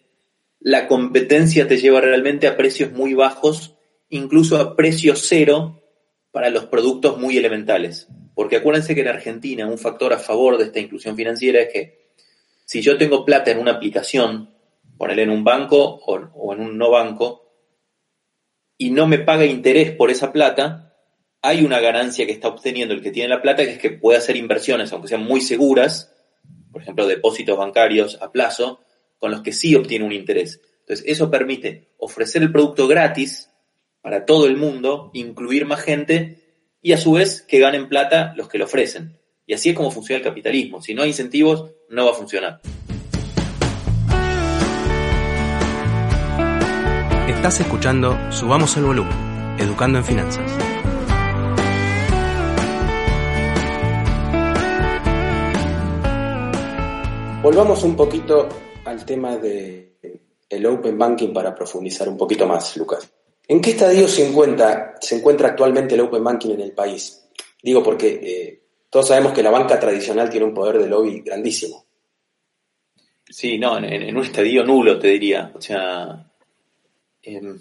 [0.60, 3.76] la competencia te lleva realmente a precios muy bajos,
[4.10, 5.84] incluso a precio cero
[6.32, 8.08] para los productos muy elementales.
[8.34, 12.04] Porque acuérdense que en Argentina un factor a favor de esta inclusión financiera es que
[12.66, 14.50] si yo tengo plata en una aplicación,
[14.98, 17.52] ponerle en un banco o, en un no banco,
[18.78, 20.93] y no me paga interés por esa plata,
[21.46, 24.18] hay una ganancia que está obteniendo el que tiene la plata, que es que puede
[24.18, 26.16] hacer inversiones, aunque sean muy seguras,
[26.72, 28.80] por ejemplo, depósitos bancarios a plazo,
[29.20, 30.62] con los que sí obtiene un interés.
[30.80, 33.50] Entonces, eso permite ofrecer el producto gratis
[34.02, 36.40] para todo el mundo, incluir más gente
[36.82, 39.20] y a su vez que ganen plata los que lo ofrecen.
[39.46, 40.82] Y así es como funciona el capitalismo.
[40.82, 42.62] Si no hay incentivos, no va a funcionar.
[47.28, 50.43] Estás escuchando Subamos el Volumen, Educando en Finanzas.
[57.44, 58.50] Volvamos un poquito
[58.86, 59.92] al tema del
[60.50, 63.08] el Open Banking para profundizar un poquito más, Lucas.
[63.48, 64.96] ¿En qué estadio se encuentra,
[65.46, 67.30] actualmente el Open Banking en el país?
[67.62, 71.86] Digo porque eh, todos sabemos que la banca tradicional tiene un poder de lobby grandísimo.
[73.30, 75.52] Sí, no, en, en un estadio nulo, te diría.
[75.54, 76.34] O sea,
[77.24, 77.58] Em,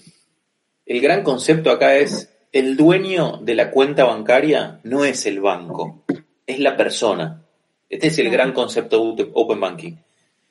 [0.87, 6.05] el gran concepto acá es, el dueño de la cuenta bancaria no es el banco,
[6.47, 7.47] es la persona.
[7.92, 9.92] Este es el gran concepto de Open Banking.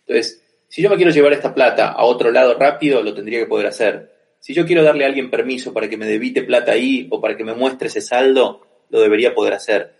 [0.05, 3.47] Entonces, si yo me quiero llevar esta plata a otro lado rápido, lo tendría que
[3.47, 4.11] poder hacer.
[4.39, 7.35] Si yo quiero darle a alguien permiso para que me debite plata ahí o para
[7.35, 9.95] que me muestre ese saldo, lo debería poder hacer.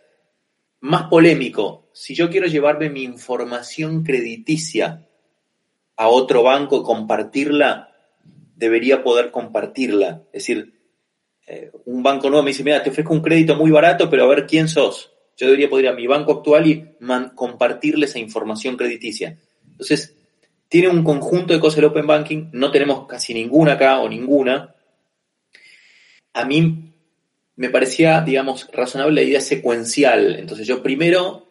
[0.82, 5.08] Más polémico, si yo quiero llevarme mi información crediticia
[5.95, 7.95] a otro banco y compartirla,
[8.56, 10.21] debería poder compartirla.
[10.32, 10.75] Es decir,
[11.47, 14.27] eh, un banco nuevo me dice, mira, te ofrezco un crédito muy barato, pero a
[14.27, 15.11] ver quién sos.
[15.38, 16.86] Yo debería poder ir a mi banco actual y
[17.36, 19.38] compartirle esa información crediticia.
[19.70, 20.15] Entonces,
[20.67, 24.76] tiene un conjunto de cosas el Open Banking, no tenemos casi ninguna acá o ninguna.
[26.34, 26.94] A mí
[27.56, 30.36] me parecía, digamos, razonable la idea secuencial.
[30.36, 31.50] Entonces yo primero,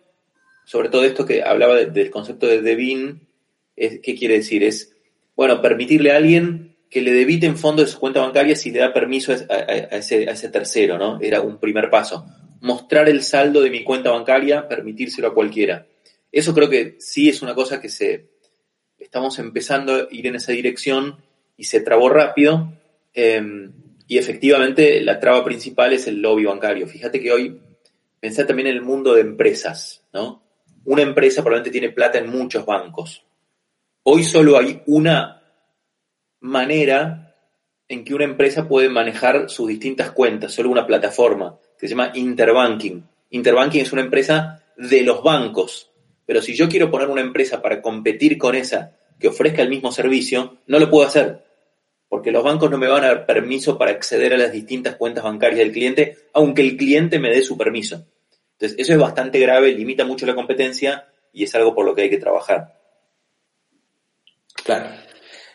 [0.64, 3.26] sobre todo esto que hablaba del concepto de Devin,
[3.76, 4.64] ¿qué quiere decir?
[4.64, 4.96] Es,
[5.36, 8.92] bueno, permitirle a alguien que le debiten fondos de su cuenta bancaria si le da
[8.92, 11.20] permiso a, ese, tercero, ¿no?
[11.20, 12.26] Era un primer paso.
[12.60, 15.86] Mostrar el saldo de mi cuenta bancaria, permitírselo a cualquiera.
[16.32, 18.30] Eso creo que sí es una cosa que se
[18.98, 21.16] estamos empezando a ir en esa dirección
[21.56, 22.72] y se trabó rápido.
[23.12, 23.72] Em,
[24.06, 26.86] y efectivamente la traba principal es el lobby bancario.
[26.86, 27.60] Fíjate que hoy
[28.20, 30.42] pensá también en el mundo de empresas, ¿no?
[30.84, 33.24] Una empresa probablemente tiene plata en muchos bancos.
[34.02, 35.42] Hoy solo hay una
[36.40, 37.36] manera
[37.88, 42.12] en que una empresa puede manejar sus distintas cuentas, solo una plataforma que se llama
[42.14, 43.08] Interbanking.
[43.30, 45.90] Interbanking es una empresa de los bancos,
[46.26, 49.90] pero si yo quiero poner una empresa para competir con esa que ofrezca el mismo
[49.90, 51.42] servicio, no lo puedo hacer,
[52.08, 55.24] porque los bancos no me van a dar permiso para acceder a las distintas cuentas
[55.24, 58.04] bancarias del cliente, aunque el cliente me dé su permiso.
[58.52, 62.02] Entonces, eso es bastante grave, limita mucho la competencia y es algo por lo que
[62.02, 62.78] hay que trabajar.
[64.64, 64.90] Claro.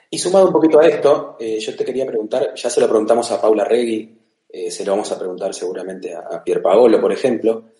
[0.10, 3.32] Y sumado un poquito a esto, eh, yo te quería preguntar, ya se lo preguntamos
[3.32, 4.25] a Paula Regui,
[4.58, 7.72] eh, se lo vamos a preguntar seguramente a, Pier Paolo, por ejemplo.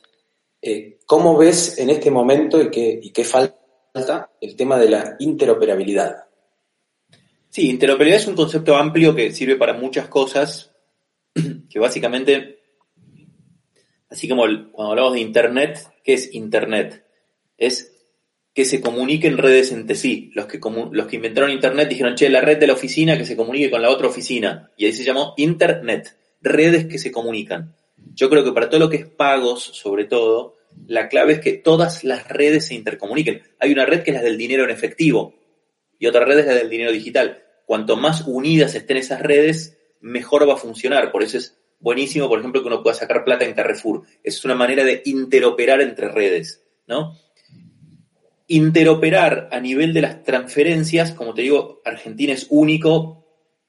[0.62, 5.16] Eh, ¿Cómo ves en este momento y qué, y qué falta el tema de la
[5.20, 6.26] interoperabilidad?
[7.50, 10.74] Sí, interoperabilidad es un concepto amplio que sirve para muchas cosas,
[11.70, 12.60] que básicamente,
[14.10, 17.06] así como cuando hablamos de Internet, ¿qué es Internet?
[17.58, 17.94] Es
[18.54, 20.30] que se comuniquen redes entre sí.
[20.34, 20.60] Los que,
[20.92, 23.82] los que inventaron Internet dijeron, che, la red de la oficina que se comunique con
[23.82, 24.72] la otra oficina.
[24.76, 27.76] Y ahí se llamó Internet, redes que se comunican.
[28.14, 30.56] Yo creo que para todo lo que es pagos, sobre todo,
[30.88, 33.42] la clave es que todas las redes se intercomuniquen.
[33.60, 35.34] Hay una red que es la del dinero en efectivo
[36.00, 40.48] y otra red es la del dinero digital cuanto más unidas estén esas redes, mejor
[40.48, 41.12] va a funcionar.
[41.12, 44.04] Por eso es buenísimo, por ejemplo, que uno pueda sacar plata en Carrefour.
[44.24, 47.18] Es una manera de interoperar entre redes, ¿no?
[48.48, 53.25] Interoperar a nivel de las transferencias, como te digo, Argentina es único,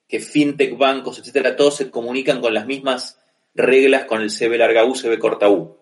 [0.09, 3.21] que fintech, bancos, etcétera, todos se comunican con las mismas
[3.55, 5.77] reglas con el CB larga U, CB corta U.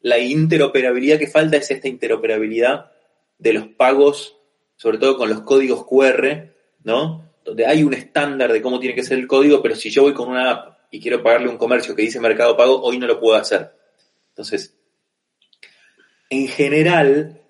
[0.00, 2.92] La interoperabilidad que falta es esta interoperabilidad
[3.38, 4.36] de los pagos,
[4.76, 7.24] sobre todo con los códigos QR, ¿no?
[7.44, 10.14] donde hay un estándar de cómo tiene que ser el código, pero si yo voy
[10.14, 13.20] con una app y quiero pagarle un comercio que dice Mercado Pago, hoy no lo
[13.20, 13.74] puedo hacer.
[14.30, 14.76] Entonces,
[16.30, 17.42] en general,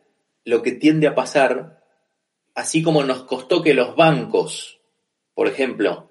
[0.45, 1.83] lo que tiende a pasar,
[2.55, 4.81] así como nos costó que los bancos,
[5.33, 6.11] por ejemplo,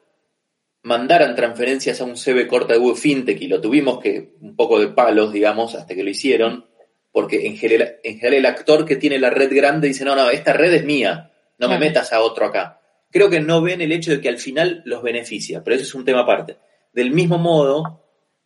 [0.84, 4.88] mandaran transferencias a un CB corta de FinTech y lo tuvimos que un poco de
[4.88, 6.66] palos, digamos, hasta que lo hicieron,
[7.12, 10.30] porque en general, en general el actor que tiene la red grande dice, no, no,
[10.30, 12.80] esta red es mía, no me metas a otro acá
[13.14, 15.94] creo que no ven el hecho de que al final los beneficia, pero eso es
[15.94, 16.58] un tema aparte.
[16.92, 18.02] Del mismo modo,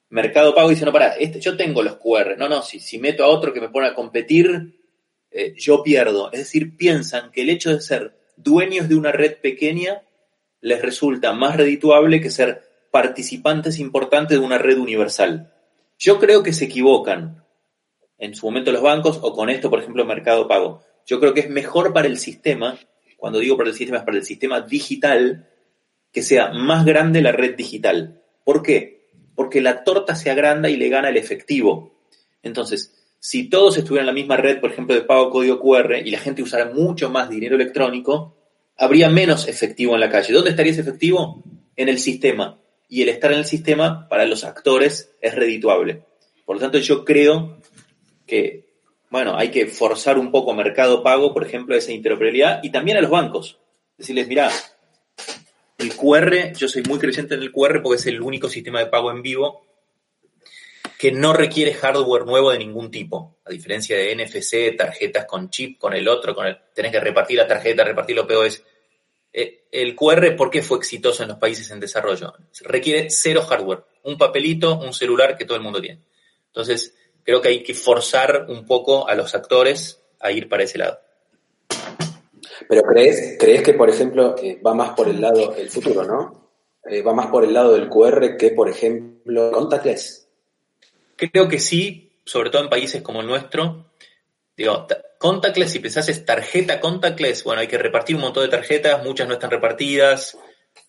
[0.10, 3.24] Mercado Pago dice, no, para, este, yo tengo los QR, no, no, si, si meto
[3.24, 4.78] a otro que me pone a competir,
[5.32, 6.32] eh, yo pierdo.
[6.34, 10.04] Es decir, piensan que el hecho de ser dueños de una red pequeña
[10.68, 15.54] les resulta más redituable que ser participantes importantes de una red universal.
[15.98, 17.44] Yo creo que se equivocan
[18.18, 20.84] en su momento los bancos o con esto, por ejemplo, Mercado Pago.
[21.06, 22.78] Yo creo que es mejor para el sistema
[23.18, 25.50] cuando digo para el sistema, es para el sistema digital,
[26.14, 28.22] que sea más grande la red digital.
[28.46, 29.10] ¿Por qué?
[29.36, 32.00] Porque la torta se agranda y le gana el efectivo.
[32.44, 36.12] Entonces, si todos estuvieran en la misma red, por ejemplo, de pago código QR, y
[36.12, 38.37] la gente usara mucho más dinero electrónico,
[38.78, 40.34] habría menos efectivo en la calle.
[40.34, 41.44] ¿Dónde estaría ese efectivo?
[41.76, 42.60] En el sistema.
[42.90, 46.04] Y el estar en el sistema para los actores es redituable.
[46.46, 47.58] Por lo tanto, yo creo
[48.26, 48.68] que
[49.10, 53.02] bueno, hay que forzar un poco Mercado Pago, por ejemplo, esa interoperabilidad y también a
[53.02, 53.58] los bancos.
[53.98, 54.52] Decirles, mira,
[55.78, 58.88] el QR, yo soy muy creyente en el QR porque es el único sistema de
[58.88, 59.66] pago en vivo
[60.98, 65.78] que no requiere hardware nuevo de ningún tipo, a diferencia de NFC, tarjetas con chip,
[65.78, 68.64] con el otro, con el, tenés que repartir la tarjeta, repartir lo POS.
[69.32, 72.34] Eh, el QR, ¿por qué fue exitoso en los países en desarrollo?
[72.62, 76.02] Requiere cero hardware, un papelito, un celular que todo el mundo tiene.
[76.48, 80.80] Entonces, creo que hay que forzar un poco a los actores a ir para ese
[80.80, 81.00] lado.
[82.68, 86.50] Pero crees, crees que, por ejemplo, eh, va más por el lado, el futuro, ¿no?
[86.90, 90.27] Eh, va más por el lado del QR que, por ejemplo, contactless.
[91.18, 93.92] Creo que sí, sobre todo en países como el nuestro.
[94.56, 94.88] Digo,
[95.20, 99.28] contactless, si pensás es tarjeta contactless, bueno, hay que repartir un montón de tarjetas, muchas
[99.28, 100.38] no están repartidas,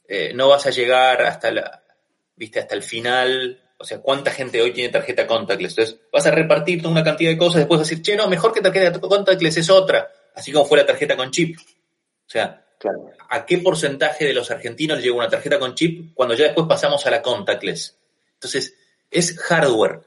[0.06, 1.82] eh, no vas a llegar hasta la,
[2.36, 5.78] viste, hasta el final o sea, ¿cuánta gente hoy tiene tarjeta contactless?
[5.78, 8.28] Entonces, vas a repartir toda una cantidad de cosas, después vas a decir, che, no,
[8.28, 11.56] mejor que tarjeta contactless es otra, así como fue la tarjeta con chip.
[11.58, 12.66] O sea,
[13.30, 17.06] ¿a qué porcentaje de los argentinos llega una tarjeta con chip cuando ya después pasamos
[17.06, 17.96] a la contactless?
[18.34, 18.74] Entonces,
[19.12, 20.00] es hardware.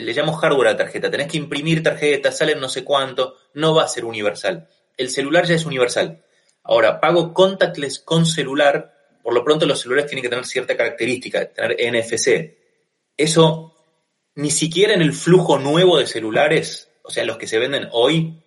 [0.00, 1.10] Le llamo hardware a la tarjeta.
[1.10, 4.68] Tenés que imprimir tarjetas, salen no sé cuánto, no va a ser universal.
[4.96, 6.24] El celular ya es universal.
[6.62, 11.46] Ahora, pago contactless con celular, por lo pronto los celulares tienen que tener cierta característica,
[11.46, 12.56] tener NFC,
[13.16, 13.74] eso
[14.34, 18.40] ni siquiera en el flujo nuevo de celulares, o sea, los que se venden hoy,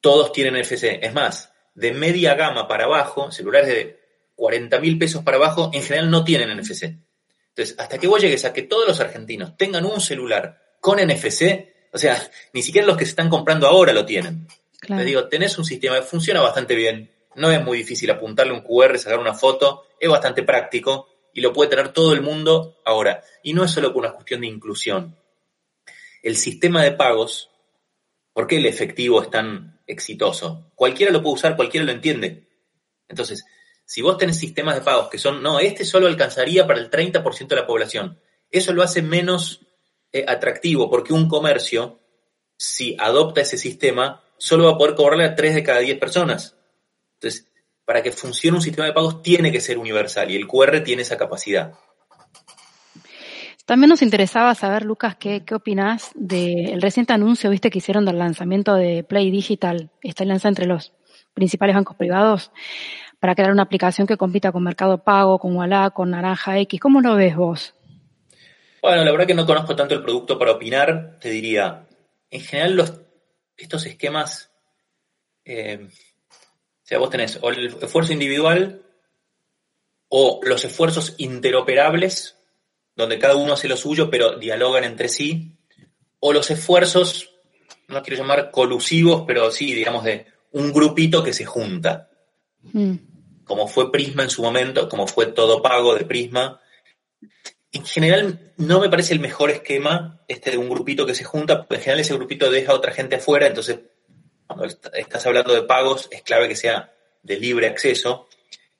[0.00, 0.98] todos tienen NFC.
[1.00, 4.00] Es más, de media gama para abajo, celulares de
[4.34, 6.96] 40 mil pesos para abajo, en general no tienen NFC.
[7.50, 11.68] Entonces, hasta que vos llegues a que todos los argentinos tengan un celular con NFC,
[11.92, 12.20] O sea,
[12.52, 14.46] ni siquiera los que se están comprando ahora lo tienen.
[14.80, 15.04] Claro.
[15.04, 18.98] digo, tenés un sistema que funciona bastante bien, no es muy difícil apuntarle un QR,
[18.98, 23.22] sacar una foto, es bastante práctico y lo puede tener todo el mundo ahora.
[23.42, 25.16] Y no es solo por una cuestión de inclusión.
[26.22, 27.50] El sistema de pagos,
[28.32, 30.70] ¿por qué el efectivo es tan exitoso?
[30.74, 32.48] Cualquiera lo puede usar, cualquiera lo entiende.
[33.08, 33.44] Entonces,
[33.90, 37.48] si vos tenés sistemas de pagos que son, no, este solo alcanzaría para el 30%
[37.48, 39.66] de la población, eso lo hace menos
[40.12, 41.98] eh, atractivo porque un comercio,
[42.56, 46.54] si adopta ese sistema, solo va a poder cobrarle a 3 de cada 10 personas.
[47.14, 47.50] Entonces,
[47.84, 51.02] para que funcione un sistema de pagos tiene que ser universal y el QR tiene
[51.02, 51.74] esa capacidad.
[53.66, 58.20] También nos interesaba saber, Lucas, qué, qué opinás del reciente anuncio, viste, que hicieron del
[58.20, 60.92] lanzamiento de Play Digital, esta alianza entre los
[61.34, 62.52] principales bancos privados,
[63.20, 66.80] para crear una aplicación que compita con Mercado Pago, con Walla, con Naranja X.
[66.80, 67.74] ¿Cómo lo ves vos?
[68.82, 71.18] Bueno, la verdad que no conozco tanto el producto para opinar.
[71.20, 71.86] Te diría,
[72.30, 72.94] en general los,
[73.58, 74.50] estos esquemas,
[75.44, 78.82] eh, o sea, vos tenés o el esfuerzo individual
[80.08, 82.38] o los esfuerzos interoperables,
[82.96, 85.58] donde cada uno hace lo suyo, pero dialogan entre sí,
[86.18, 87.30] o los esfuerzos,
[87.88, 92.08] no quiero llamar colusivos, pero sí, digamos, de un grupito que se junta.
[92.62, 93.09] Mm.
[93.50, 96.60] Como fue Prisma en su momento, como fue todo pago de Prisma.
[97.72, 101.58] En general, no me parece el mejor esquema este de un grupito que se junta,
[101.58, 103.80] porque en general ese grupito deja a otra gente afuera, entonces
[104.46, 106.92] cuando estás hablando de pagos es clave que sea
[107.24, 108.28] de libre acceso.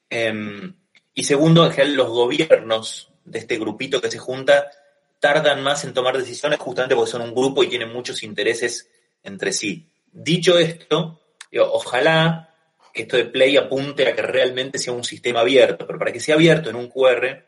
[0.09, 0.77] Em,
[1.15, 4.71] y segundo, en general los gobiernos de este grupito que se junta
[5.19, 8.89] tardan más en tomar decisiones justamente porque son un grupo y tienen muchos intereses
[9.25, 9.91] entre sí.
[10.13, 11.21] Dicho esto,
[11.59, 12.50] ojalá
[12.93, 16.21] que esto de Play apunte a que realmente sea un sistema abierto, pero para que
[16.21, 17.45] sea abierto en un QR,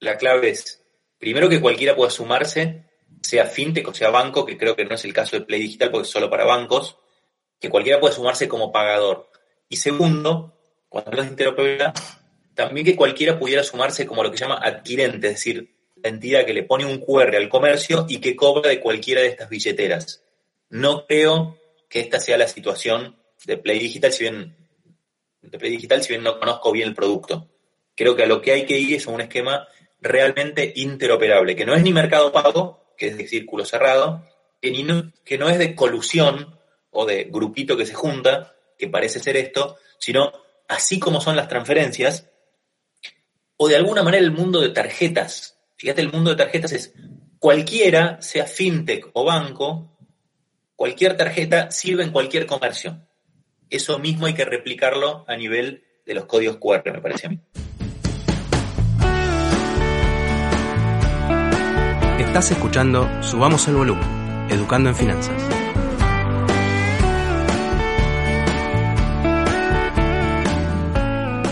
[0.00, 0.82] la clave es,
[1.18, 2.84] primero que cualquiera pueda sumarse,
[3.22, 5.90] sea fintech o sea banco, que creo que no es el caso de Play Digital
[5.90, 6.98] porque es solo para bancos,
[7.60, 9.30] que cualquiera pueda sumarse como pagador.
[9.68, 11.94] Y segundo, cuando hablas de interoperabilidad,
[12.54, 16.44] también que cualquiera pudiera sumarse como lo que se llama adquirente, es decir, la entidad
[16.44, 20.22] que le pone un QR al comercio y que cobra de cualquiera de estas billeteras.
[20.68, 24.56] No creo que esta sea la situación de Play Digital, si bien
[25.50, 27.48] Digital, si bien no conozco bien el producto.
[27.94, 29.68] Creo que a lo que hay que ir es a un esquema
[30.00, 34.24] realmente interoperable, que no es ni mercado pago, que es de círculo cerrado,
[34.60, 36.58] que, no, que no es de colusión
[36.90, 40.32] o de grupito que se junta, que parece ser esto, sino
[40.68, 42.30] así como son las transferencias,
[43.56, 45.58] o de alguna manera el mundo de tarjetas.
[45.76, 46.94] Fíjate, el mundo de tarjetas es
[47.38, 49.96] cualquiera, sea fintech o banco,
[50.76, 53.00] cualquier tarjeta sirve en cualquier comercio
[53.70, 57.40] eso mismo hay que replicarlo a nivel de los códigos QR, me parece a mí.
[62.18, 65.42] Estás escuchando Subamos el Volumen, Educando en Finanzas.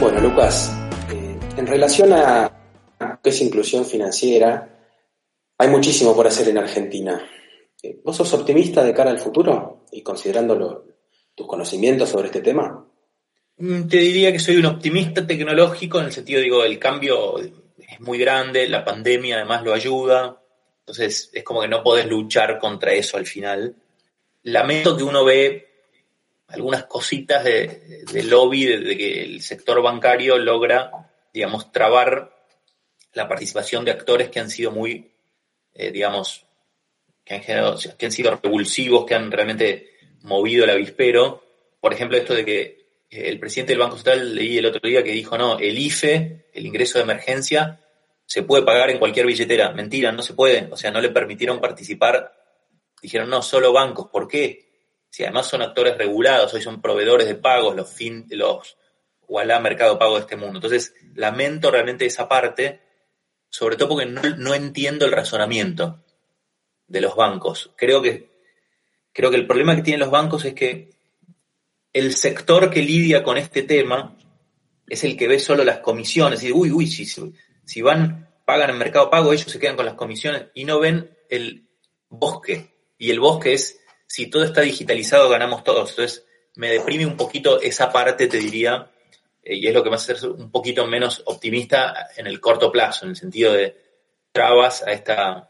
[0.01, 0.77] Bueno, Lucas,
[1.13, 2.51] eh, en relación a
[3.23, 4.69] qué es inclusión financiera,
[5.59, 7.25] hay muchísimo por hacer en Argentina.
[7.83, 10.92] Eh, ¿Vos sos optimista de cara al futuro y considerándolo
[11.35, 12.87] tus conocimientos sobre este tema?
[13.57, 18.01] Mm, te diría que soy un optimista tecnológico en el sentido, digo, el cambio es
[18.01, 20.43] muy grande, la pandemia además lo ayuda,
[20.81, 23.77] entonces es como que no podés luchar contra eso al final.
[24.43, 25.69] Lamento que uno ve
[26.49, 30.91] algunas cositas de, lobby de, que el sector bancario logra,
[31.33, 32.37] digamos, trabar
[33.15, 35.13] la participación de actores que han sido muy,
[35.75, 36.45] eh, digamos,
[37.25, 39.92] que han, generado, que han sido revulsivos, que han realmente
[40.23, 41.43] movido el avispero.
[41.81, 42.63] Por ejemplo, esto de que
[43.11, 46.47] eh, el presidente del Banco Central leí el otro día que dijo, no, el IFE,
[46.53, 47.81] el ingreso de emergencia,
[48.27, 49.73] se puede pagar en cualquier billetera.
[49.73, 50.69] Mentira, no se puede.
[50.71, 52.33] O sea, no le permitieron participar.
[53.01, 54.09] Dijeron, no, solo bancos.
[54.09, 54.71] ¿Por qué?
[55.11, 58.79] Si además son actores regulados, hoy son proveedores de pagos, los fin, los
[59.29, 60.59] Walla Mercado Pago de este mundo.
[60.59, 62.81] Entonces, lamento realmente esa parte,
[63.51, 66.03] sobre todo porque no, no entiendo el razonamiento
[66.87, 67.73] de los bancos.
[67.77, 68.32] Creo que
[69.13, 70.91] Creo que el problema que tienen los bancos es que
[71.93, 74.17] el sector que lidia con este tema
[74.89, 76.43] es el que ve solo las comisiones.
[76.43, 79.95] Y uy, uy, si, si van, pagan en mercado pago, ellos se quedan con las
[79.95, 81.69] comisiones y no ven el
[82.09, 82.75] bosque.
[82.99, 85.91] Y el bosque es, si todo está digitalizado, ganamos todos.
[85.91, 86.25] Entonces,
[86.57, 88.91] me deprime un poquito esa parte, te diría,
[89.43, 92.71] eh, y es lo que me hace ser un poquito menos optimista en el corto
[92.71, 93.77] plazo, en el sentido de
[94.31, 95.49] trabas a esta,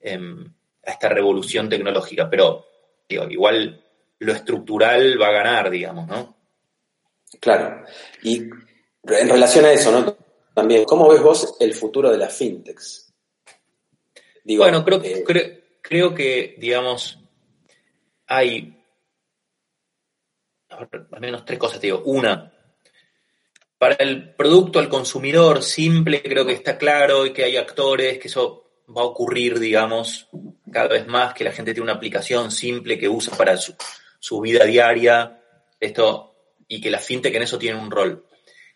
[0.00, 0.52] em,
[0.86, 2.28] a esta revolución tecnológica.
[2.28, 2.67] Pero
[3.08, 3.84] igual
[4.18, 6.36] lo estructural va a ganar, digamos, ¿no?
[7.40, 7.84] Claro.
[8.22, 10.16] Y en relación a eso, ¿no?
[10.54, 13.14] También, ¿cómo ves vos el futuro de las fintechs?
[14.44, 15.22] bueno, creo, eh,
[15.82, 17.18] creo, que, digamos,
[18.26, 18.74] hay
[20.70, 22.02] al menos tres cosas, te digo.
[22.04, 22.52] Una,
[23.78, 28.28] para el producto al consumidor simple, creo que está claro y que hay actores, que
[28.28, 30.28] eso va a ocurrir, digamos,
[30.72, 34.64] cada vez más, que la gente tiene una aplicación simple que usa para su, vida
[34.64, 35.42] diaria,
[35.78, 36.34] esto,
[36.66, 38.26] y que la fintech en eso tiene un rol.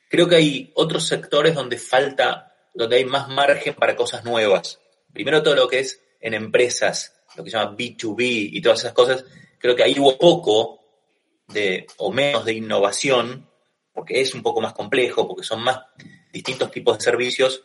[0.09, 4.81] Creo que hay otros sectores donde falta, donde hay más margen para cosas nuevas.
[5.13, 8.93] Primero todo lo que es en empresas, lo que se llama B2B y todas esas
[8.93, 9.25] cosas,
[9.59, 10.81] creo que ahí hubo poco
[11.49, 13.49] de, o menos de innovación,
[13.93, 15.81] porque es un poco más complejo, porque son más
[16.33, 17.63] distintos tipos de servicios,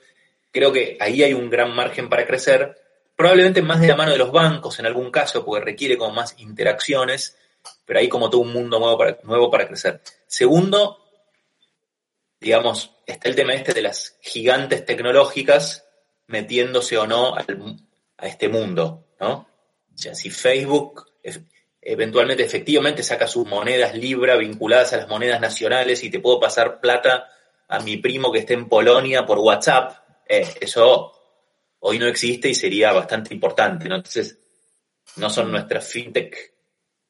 [0.57, 2.75] creo que ahí hay un gran margen para crecer,
[3.15, 6.33] probablemente más de la mano de los bancos en algún caso, porque requiere como más
[6.39, 7.37] interacciones,
[7.85, 10.01] pero ahí como todo un mundo nuevo para, nuevo para crecer.
[10.25, 11.05] Segundo,
[12.39, 15.85] digamos, está el tema este de las gigantes tecnológicas
[16.25, 19.47] metiéndose o no a este mundo, ¿no?
[19.93, 21.07] O sea, si Facebook
[21.81, 26.79] eventualmente efectivamente saca sus monedas Libra vinculadas a las monedas nacionales y te puedo pasar
[26.81, 27.29] plata
[27.67, 31.13] a mi primo que esté en Polonia por WhatsApp, eh, eso
[31.79, 33.95] hoy no existe y sería bastante importante, ¿no?
[33.95, 34.37] Entonces,
[35.15, 36.53] no son nuestras fintech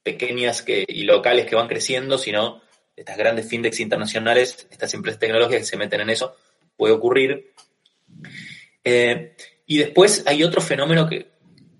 [0.04, 2.62] pequeñas que, y locales que van creciendo, sino
[2.96, 6.36] estas grandes fintechs internacionales, estas empresas tecnológicas que se meten en eso,
[6.76, 7.54] puede ocurrir.
[8.84, 11.28] Eh, y después hay otro fenómeno que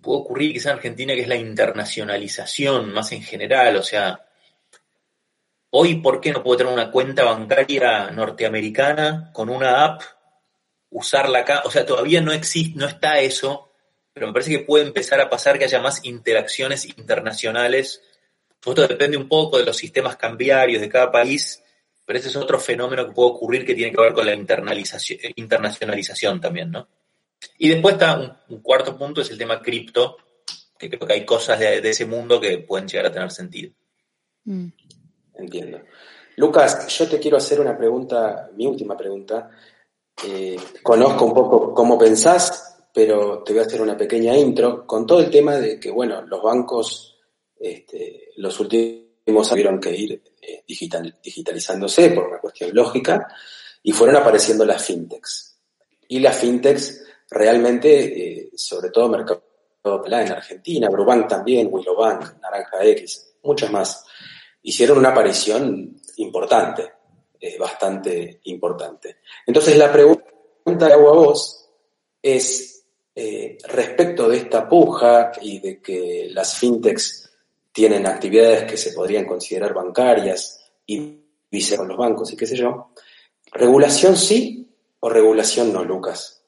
[0.02, 3.78] puede ocurrir quizá en Argentina, que es la internacionalización más en general.
[3.78, 4.26] O sea,
[5.70, 10.02] hoy, ¿por qué no puedo tener una cuenta bancaria norteamericana con una app,
[10.90, 11.64] usarla acá?
[11.66, 13.72] O sea, todavía no existe, no está eso,
[14.14, 18.02] pero me parece que puede empezar a pasar que haya más interacciones internacionales.
[18.66, 21.64] Esto depende un poco de los sistemas cambiarios de cada país,
[22.06, 26.42] pero ese es otro fenómeno que puede ocurrir que tiene que ver con la internacionalización
[26.42, 26.88] también, ¿no?
[27.58, 30.18] Y después está un, cuarto punto, es el tema cripto,
[30.78, 33.74] que creo que hay cosas de, ese mundo que pueden llegar a tener sentido.
[34.46, 34.68] Mm.
[35.36, 35.82] Entiendo.
[36.38, 39.50] Lucas, yo te quiero hacer una pregunta, mi última pregunta.
[40.26, 45.06] Eh, conozco un poco cómo pensás, pero te voy a hacer una pequeña intro con
[45.06, 47.18] todo el tema de que, bueno, los bancos,
[47.60, 53.28] este, los últimos tuvieron que ir eh, digitalizándose por una cuestión lógica
[53.84, 55.60] y fueron apareciendo las fintechs.
[56.08, 59.44] Y las fintechs realmente, eh, sobre todo Mercado
[59.82, 64.06] Plata en Argentina, Brubank también, Bank, Naranja X, muchos más,
[64.64, 66.92] hicieron una aparición importante,
[67.40, 69.18] eh, bastante importante.
[69.46, 71.70] Entonces la pregunta que hago a vos
[72.22, 72.86] es
[73.16, 77.32] eh, respecto de esta puja y de que las fintechs
[77.72, 81.18] tienen actividades que se podrían considerar bancarias y
[81.50, 82.92] vice con los bancos y qué sé yo,
[83.52, 84.70] ¿regulación sí
[85.00, 86.44] o regulación no, Lucas?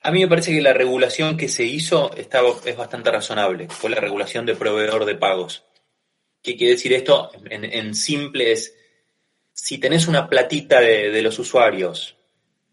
[0.00, 3.68] A mí me parece que la regulación que se hizo está, es bastante razonable.
[3.68, 5.64] Fue la regulación de proveedor de pagos.
[6.40, 7.30] ¿Qué quiere decir esto?
[7.50, 8.74] En, en simple es,
[9.60, 12.16] si tenés una platita de, los usuarios,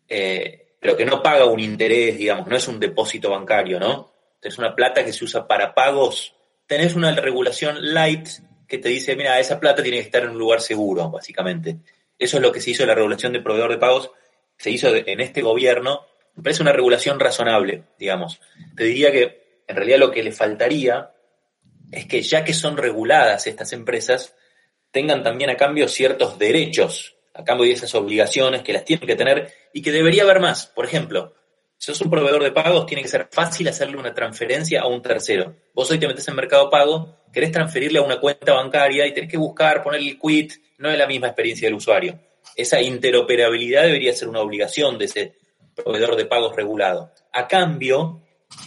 [0.08, 4.12] eh, pero que no paga un interés, digamos, no es un depósito bancario, ¿no?
[4.40, 6.36] Tenés una plata que se usa para pagos,
[6.68, 8.28] tenés una regulación light
[8.68, 11.78] que te dice, mira, esa plata tiene que estar en un lugar seguro, básicamente.
[12.20, 14.12] Eso es lo que se hizo en la regulación de proveedor de pagos,
[14.58, 16.06] se hizo en este gobierno
[16.36, 18.42] me parece una regulación razonable, digamos.
[18.76, 21.12] Te diría que en realidad lo que le faltaría
[21.92, 24.36] es que ya que son reguladas estas empresas,
[24.96, 29.18] tengan también a cambio ciertos derechos, a cambio de esas obligaciones que las tienen que
[29.18, 30.68] tener y que debería haber más.
[30.68, 31.34] Por ejemplo,
[31.78, 35.02] si sos un proveedor de pagos, tiene que ser fácil hacerle una transferencia a un
[35.02, 35.54] tercero.
[35.74, 39.30] Vos hoy te metes en Mercado Pago, querés transferirle a una cuenta bancaria y tenés
[39.30, 42.18] que buscar, poner el quit, no es la misma experiencia del usuario.
[42.56, 45.36] Esa interoperabilidad debería ser una obligación de ese
[45.76, 47.12] proveedor de pagos regulado.
[47.34, 48.22] A cambio,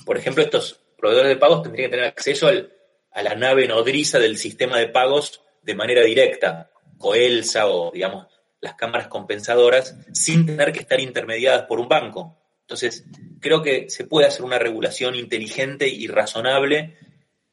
[0.04, 4.36] por ejemplo, estos proveedores de pagos tendrían que tener acceso a la nave nodriza del
[4.36, 8.26] sistema de pagos de manera directa, Coelsa o, digamos,
[8.58, 12.38] las cámaras compensadoras, sin tener que estar intermediadas por un banco.
[12.62, 13.04] Entonces,
[13.38, 16.96] creo que se puede hacer una regulación inteligente y razonable.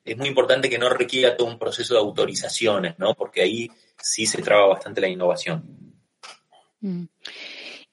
[0.06, 3.16] Es muy importante que no requiera todo un proceso de autorizaciones, ¿no?
[3.16, 3.70] Porque ahí
[4.02, 5.94] sí se traba bastante la innovación.
[6.80, 7.04] Mm.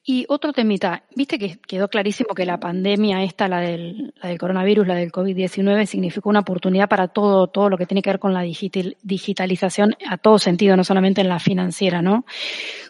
[0.05, 4.37] Y otro temita, viste que quedó clarísimo que la pandemia esta, la del, la del
[4.37, 8.19] coronavirus, la del COVID-19, significó una oportunidad para todo, todo lo que tiene que ver
[8.19, 12.25] con la digitalización a todo sentido, no solamente en la financiera, ¿no?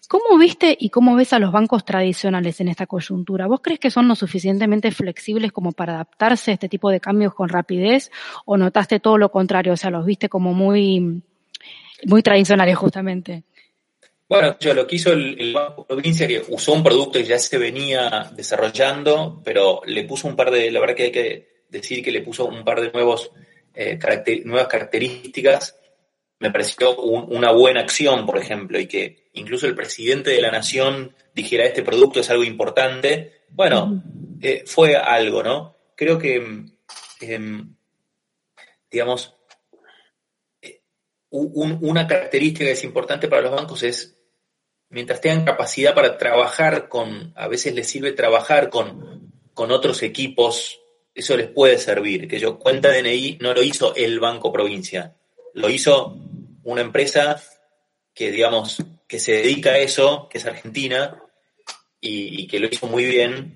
[0.10, 3.46] ¿Cómo viste y cómo ves a los bancos tradicionales en esta coyuntura?
[3.46, 7.36] ¿Vos crees que son lo suficientemente flexibles como para adaptarse a este tipo de cambios
[7.36, 8.12] con rapidez
[8.46, 9.74] o notaste todo lo contrario?
[9.74, 11.22] O sea, los viste como muy,
[12.08, 13.44] muy tradicionales justamente.
[14.28, 17.58] Bueno, yo lo que hizo el, Banco Provincia, que usó un producto que ya se
[17.58, 22.12] venía desarrollando, pero le puso un par de, la verdad que hay que decir que
[22.12, 23.32] le puso un par de nuevos
[23.76, 24.00] eh,
[24.46, 25.78] nuevas características,
[26.40, 31.16] me pareció una buena acción, por ejemplo, y que incluso el presidente de la nación
[31.34, 34.04] dijera este producto es algo importante, bueno,
[34.42, 35.78] eh, fue algo, ¿no?
[35.96, 36.36] Creo que,
[37.22, 37.76] em,
[38.92, 39.36] digamos,
[41.36, 44.16] una característica que es importante para los bancos es,
[44.90, 50.80] mientras tengan capacidad para trabajar con, a veces les sirve trabajar con, con otros equipos,
[51.16, 52.28] eso les puede servir.
[52.28, 55.16] Que yo, cuenta DNI no lo hizo el Banco Provincia,
[55.54, 56.18] lo hizo
[56.64, 57.42] una empresa
[58.14, 58.78] que, digamos,
[59.08, 61.20] que se dedica a eso, que es Argentina,
[62.00, 63.56] y, que lo hizo muy bien.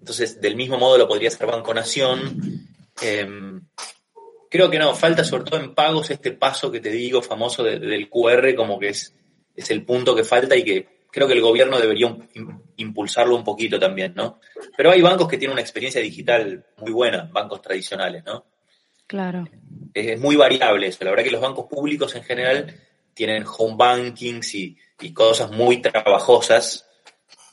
[0.00, 2.66] Entonces, del mismo modo lo podría hacer Banco Nación.
[3.00, 3.60] Em,
[4.50, 8.08] creo que no, falta sobre todo en pagos este paso que te digo famoso del
[8.08, 9.14] QR, como que es,
[9.54, 12.16] es el punto que falta y que creo que el gobierno debería
[12.76, 14.40] impulsarlo un poquito también, ¿no?
[14.76, 18.44] Pero hay bancos que tienen una experiencia digital muy buena, bancos tradicionales, ¿no?
[19.06, 19.48] Claro.
[19.94, 21.04] Es, muy variable eso.
[21.04, 22.74] La verdad que los bancos públicos en general
[23.14, 24.76] tienen home bankings y,
[25.14, 26.86] cosas muy trabajosas.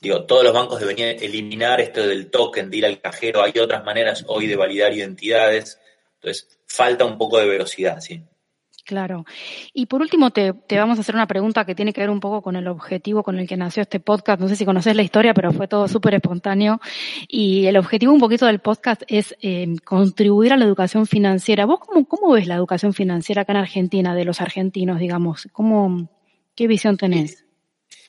[0.02, 3.42] Digo, todos los bancos deberían eliminar esto del token, de ir al cajero.
[3.42, 5.80] Hay otras maneras hoy de validar identidades.
[6.16, 8.24] Entonces, falta un poco de velocidad, sí.
[8.86, 9.26] Claro.
[9.74, 12.44] Y por último, te, vamos a hacer una pregunta que tiene que ver un poco
[12.44, 14.40] con el objetivo con el que nació este podcast.
[14.40, 16.80] No sé si conoces la historia, pero fue todo súper espontáneo.
[17.28, 21.66] Y el objetivo un poquito del podcast es eh, contribuir a la educación financiera.
[21.66, 25.48] ¿Vos cómo, cómo ves la educación financiera acá en Argentina, de los argentinos, digamos?
[25.52, 26.08] ¿Cómo,
[26.54, 27.44] ¿Qué visión tenés?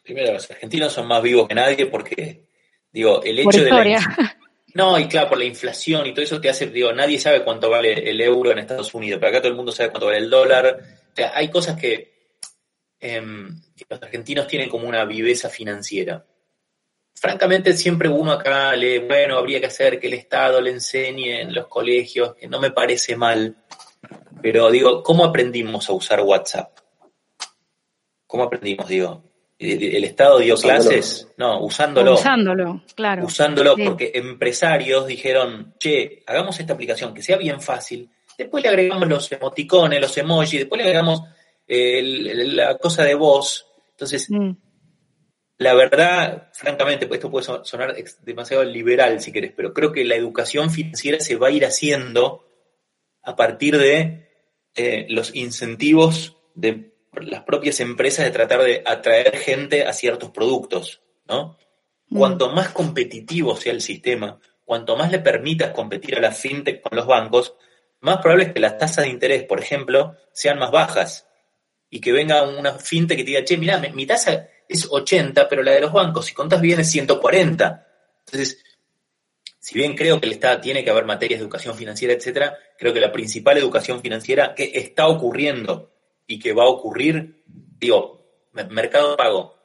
[0.03, 2.45] Primero, los argentinos son más vivos que nadie porque,
[2.93, 4.36] digo, el hecho de la
[4.77, 7.71] no, y claro, por la inflación y todo eso te hace, digo, nadie sabe cuánto
[7.71, 10.29] vale el euro en Estados Unidos, pero acá todo el mundo sabe cuánto vale el
[10.29, 10.79] dólar.
[11.33, 12.35] Hay cosas que,
[13.01, 13.59] em,
[13.89, 16.27] los argentinos tienen como una viveza financiera.
[17.15, 21.55] Francamente, siempre uno acá lee, bueno, habría que hacer que el Estado le enseñe en
[21.55, 23.57] los colegios, que no me parece mal,
[24.43, 26.79] pero digo, ¿cómo aprendimos a usar WhatsApp?
[28.27, 28.87] ¿Cómo aprendimos?
[28.89, 29.26] Digo,
[29.59, 32.15] el Estado dio clases, no, usándolo.
[32.15, 33.25] Usándolo, claro.
[33.25, 39.09] Usándolo, porque empresarios dijeron, che, hagamos esta aplicación que sea bien fácil, después le agregamos
[39.09, 41.23] los emoticones, los emojis, después le agregamos
[41.69, 43.67] la cosa de voz.
[43.93, 44.51] Entonces, mm.
[45.59, 50.17] la verdad, francamente, pues esto puede sonar demasiado liberal si querés, pero creo que la
[50.17, 52.45] educación financiera se va a ir haciendo
[53.23, 54.29] a partir de
[54.75, 61.03] eh, los incentivos de las propias empresas de tratar de atraer gente a ciertos productos,
[61.29, 61.57] ¿no?
[62.09, 62.19] Mm.
[62.19, 66.97] Cuanto más competitivo sea el sistema, cuanto más le permitas competir a la fintech con
[66.97, 67.55] los bancos,
[68.01, 71.27] más probable es que las tasas de interés, por ejemplo, sean más bajas
[71.89, 75.63] y que venga una fintech que te diga, che, mira, mi tasa es 80, pero
[75.63, 77.87] la de los bancos, si contas bien, es 140.
[78.27, 78.63] Entonces,
[79.59, 82.93] si bien creo que el Estado tiene que haber materias de educación financiera, etcétera, creo
[82.93, 85.96] que la principal educación financiera que está ocurriendo
[86.27, 87.43] y que va a ocurrir,
[87.79, 89.57] digo, Mercado Pago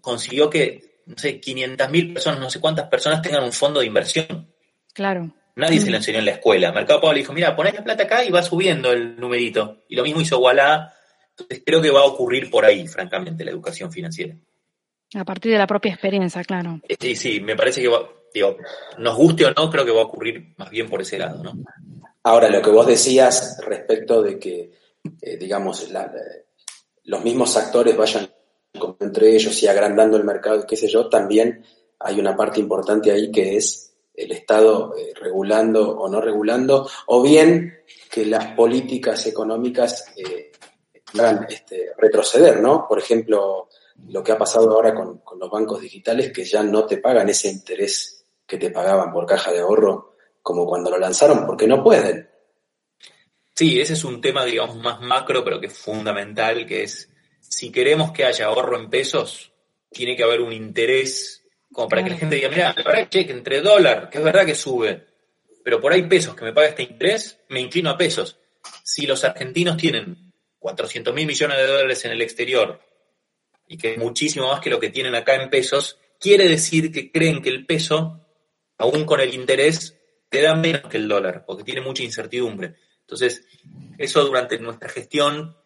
[0.00, 4.52] consiguió que, no sé, 500.000 personas, no sé cuántas personas tengan un fondo de inversión.
[4.92, 5.32] Claro.
[5.56, 6.72] Nadie se lo enseñó en la escuela.
[6.72, 9.84] Mercado Pago le dijo, mira, ponés la plata acá y va subiendo el numerito.
[9.88, 10.92] Y lo mismo hizo Wallah.
[11.30, 14.36] Entonces creo que va a ocurrir por ahí, francamente, la educación financiera.
[15.14, 16.80] A partir de la propia experiencia, claro.
[16.88, 17.90] Eh, sí, sí, me parece que,
[18.34, 18.56] digo,
[18.98, 21.54] nos guste o no, creo que va a ocurrir más bien por ese lado, ¿no?
[22.24, 24.77] Ahora, lo que vos decías respecto de que
[25.20, 25.88] eh, digamos,
[27.04, 28.28] los mismos actores vayan
[29.00, 31.64] entre ellos y agrandando el mercado, qué sé yo, también
[31.98, 37.22] hay una parte importante ahí que es el Estado eh, regulando o no regulando, o
[37.22, 37.78] bien
[38.10, 40.50] que las políticas económicas eh,
[41.14, 42.86] hagan este, retroceder, ¿no?
[42.88, 43.68] Por ejemplo,
[44.08, 47.48] lo que ha pasado ahora con, los bancos digitales que ya no te pagan ese
[47.48, 52.27] interés que te pagaban por caja de ahorro como cuando lo lanzaron, porque no pueden.
[53.58, 57.72] Sí, ese es un tema, digamos, más macro, pero que es fundamental, que es, si
[57.72, 59.50] queremos que haya ahorro en pesos,
[59.90, 63.22] tiene que haber un interés como para que la gente diga, mira, la verdad que
[63.22, 65.08] entre dólar, que es verdad que sube,
[65.64, 68.38] pero por ahí pesos que me paga este interés, me inclino a pesos.
[68.84, 72.80] Si los argentinos tienen 400 mil millones de dólares en el exterior
[73.66, 77.10] y que es muchísimo más que lo que tienen acá en pesos, quiere decir que
[77.10, 78.24] creen que el peso,
[78.76, 79.98] aún con el interés,
[80.28, 82.76] te da menos que el dólar, porque tiene mucha incertidumbre.
[83.08, 83.46] Entonces,
[83.96, 85.56] eso durante nuestra gestión,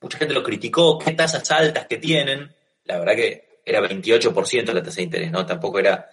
[0.00, 2.52] mucha gente lo criticó, qué tasas altas que tienen.
[2.86, 5.46] La verdad que era 28% la tasa de interés, ¿no?
[5.46, 6.10] Tampoco era,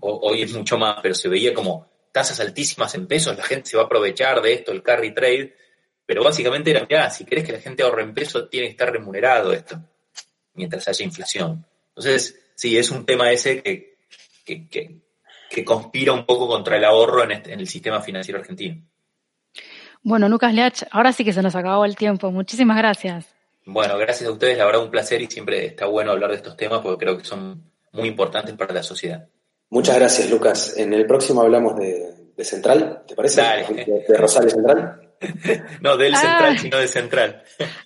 [0.00, 3.76] hoy es mucho más, pero se veía como tasas altísimas en pesos, la gente se
[3.76, 5.54] va a aprovechar de esto, el carry trade,
[6.04, 8.90] pero básicamente era, ya, si querés que la gente ahorre en pesos, tiene que estar
[8.92, 9.80] remunerado esto,
[10.54, 11.64] mientras haya inflación.
[11.90, 13.96] Entonces, sí, es un tema ese que,
[14.44, 18.82] que, conspira un poco contra el ahorro en, este, en el sistema financiero argentino.
[20.04, 22.30] Bueno, Lucas Leach, ahora sí que se nos acabó el tiempo.
[22.32, 23.26] Muchísimas gracias.
[23.64, 26.56] Bueno, gracias a ustedes, la verdad un placer y siempre está bueno hablar de estos
[26.56, 29.28] temas porque creo que son muy importantes para la sociedad.
[29.70, 30.76] Muchas gracias, Lucas.
[30.76, 33.40] En el próximo hablamos de, Central, ¿te parece?
[33.40, 35.14] De, Rosario Central.
[35.80, 36.58] no, del Central, ah.
[36.58, 37.42] sino de Central.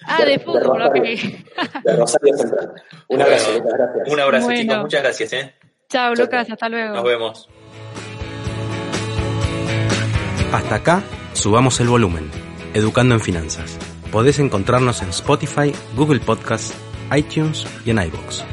[0.07, 2.73] Ah, de, fútbol, de Rosario, Central.
[3.09, 4.13] Un abrazo, Lucas, gracias.
[4.13, 5.33] Un abrazo, chicos, muchas gracias.
[5.35, 5.55] ¿eh?
[5.91, 6.95] Chao, Lucas, hasta luego.
[6.95, 7.49] Nos vemos.
[10.53, 11.03] Hasta acá,
[11.37, 12.31] subamos el volumen.
[12.75, 13.79] Educando en Finanzas.
[14.11, 16.75] Podés encontrarnos en Spotify, Google Podcasts,
[17.15, 18.45] iTunes y en iBox.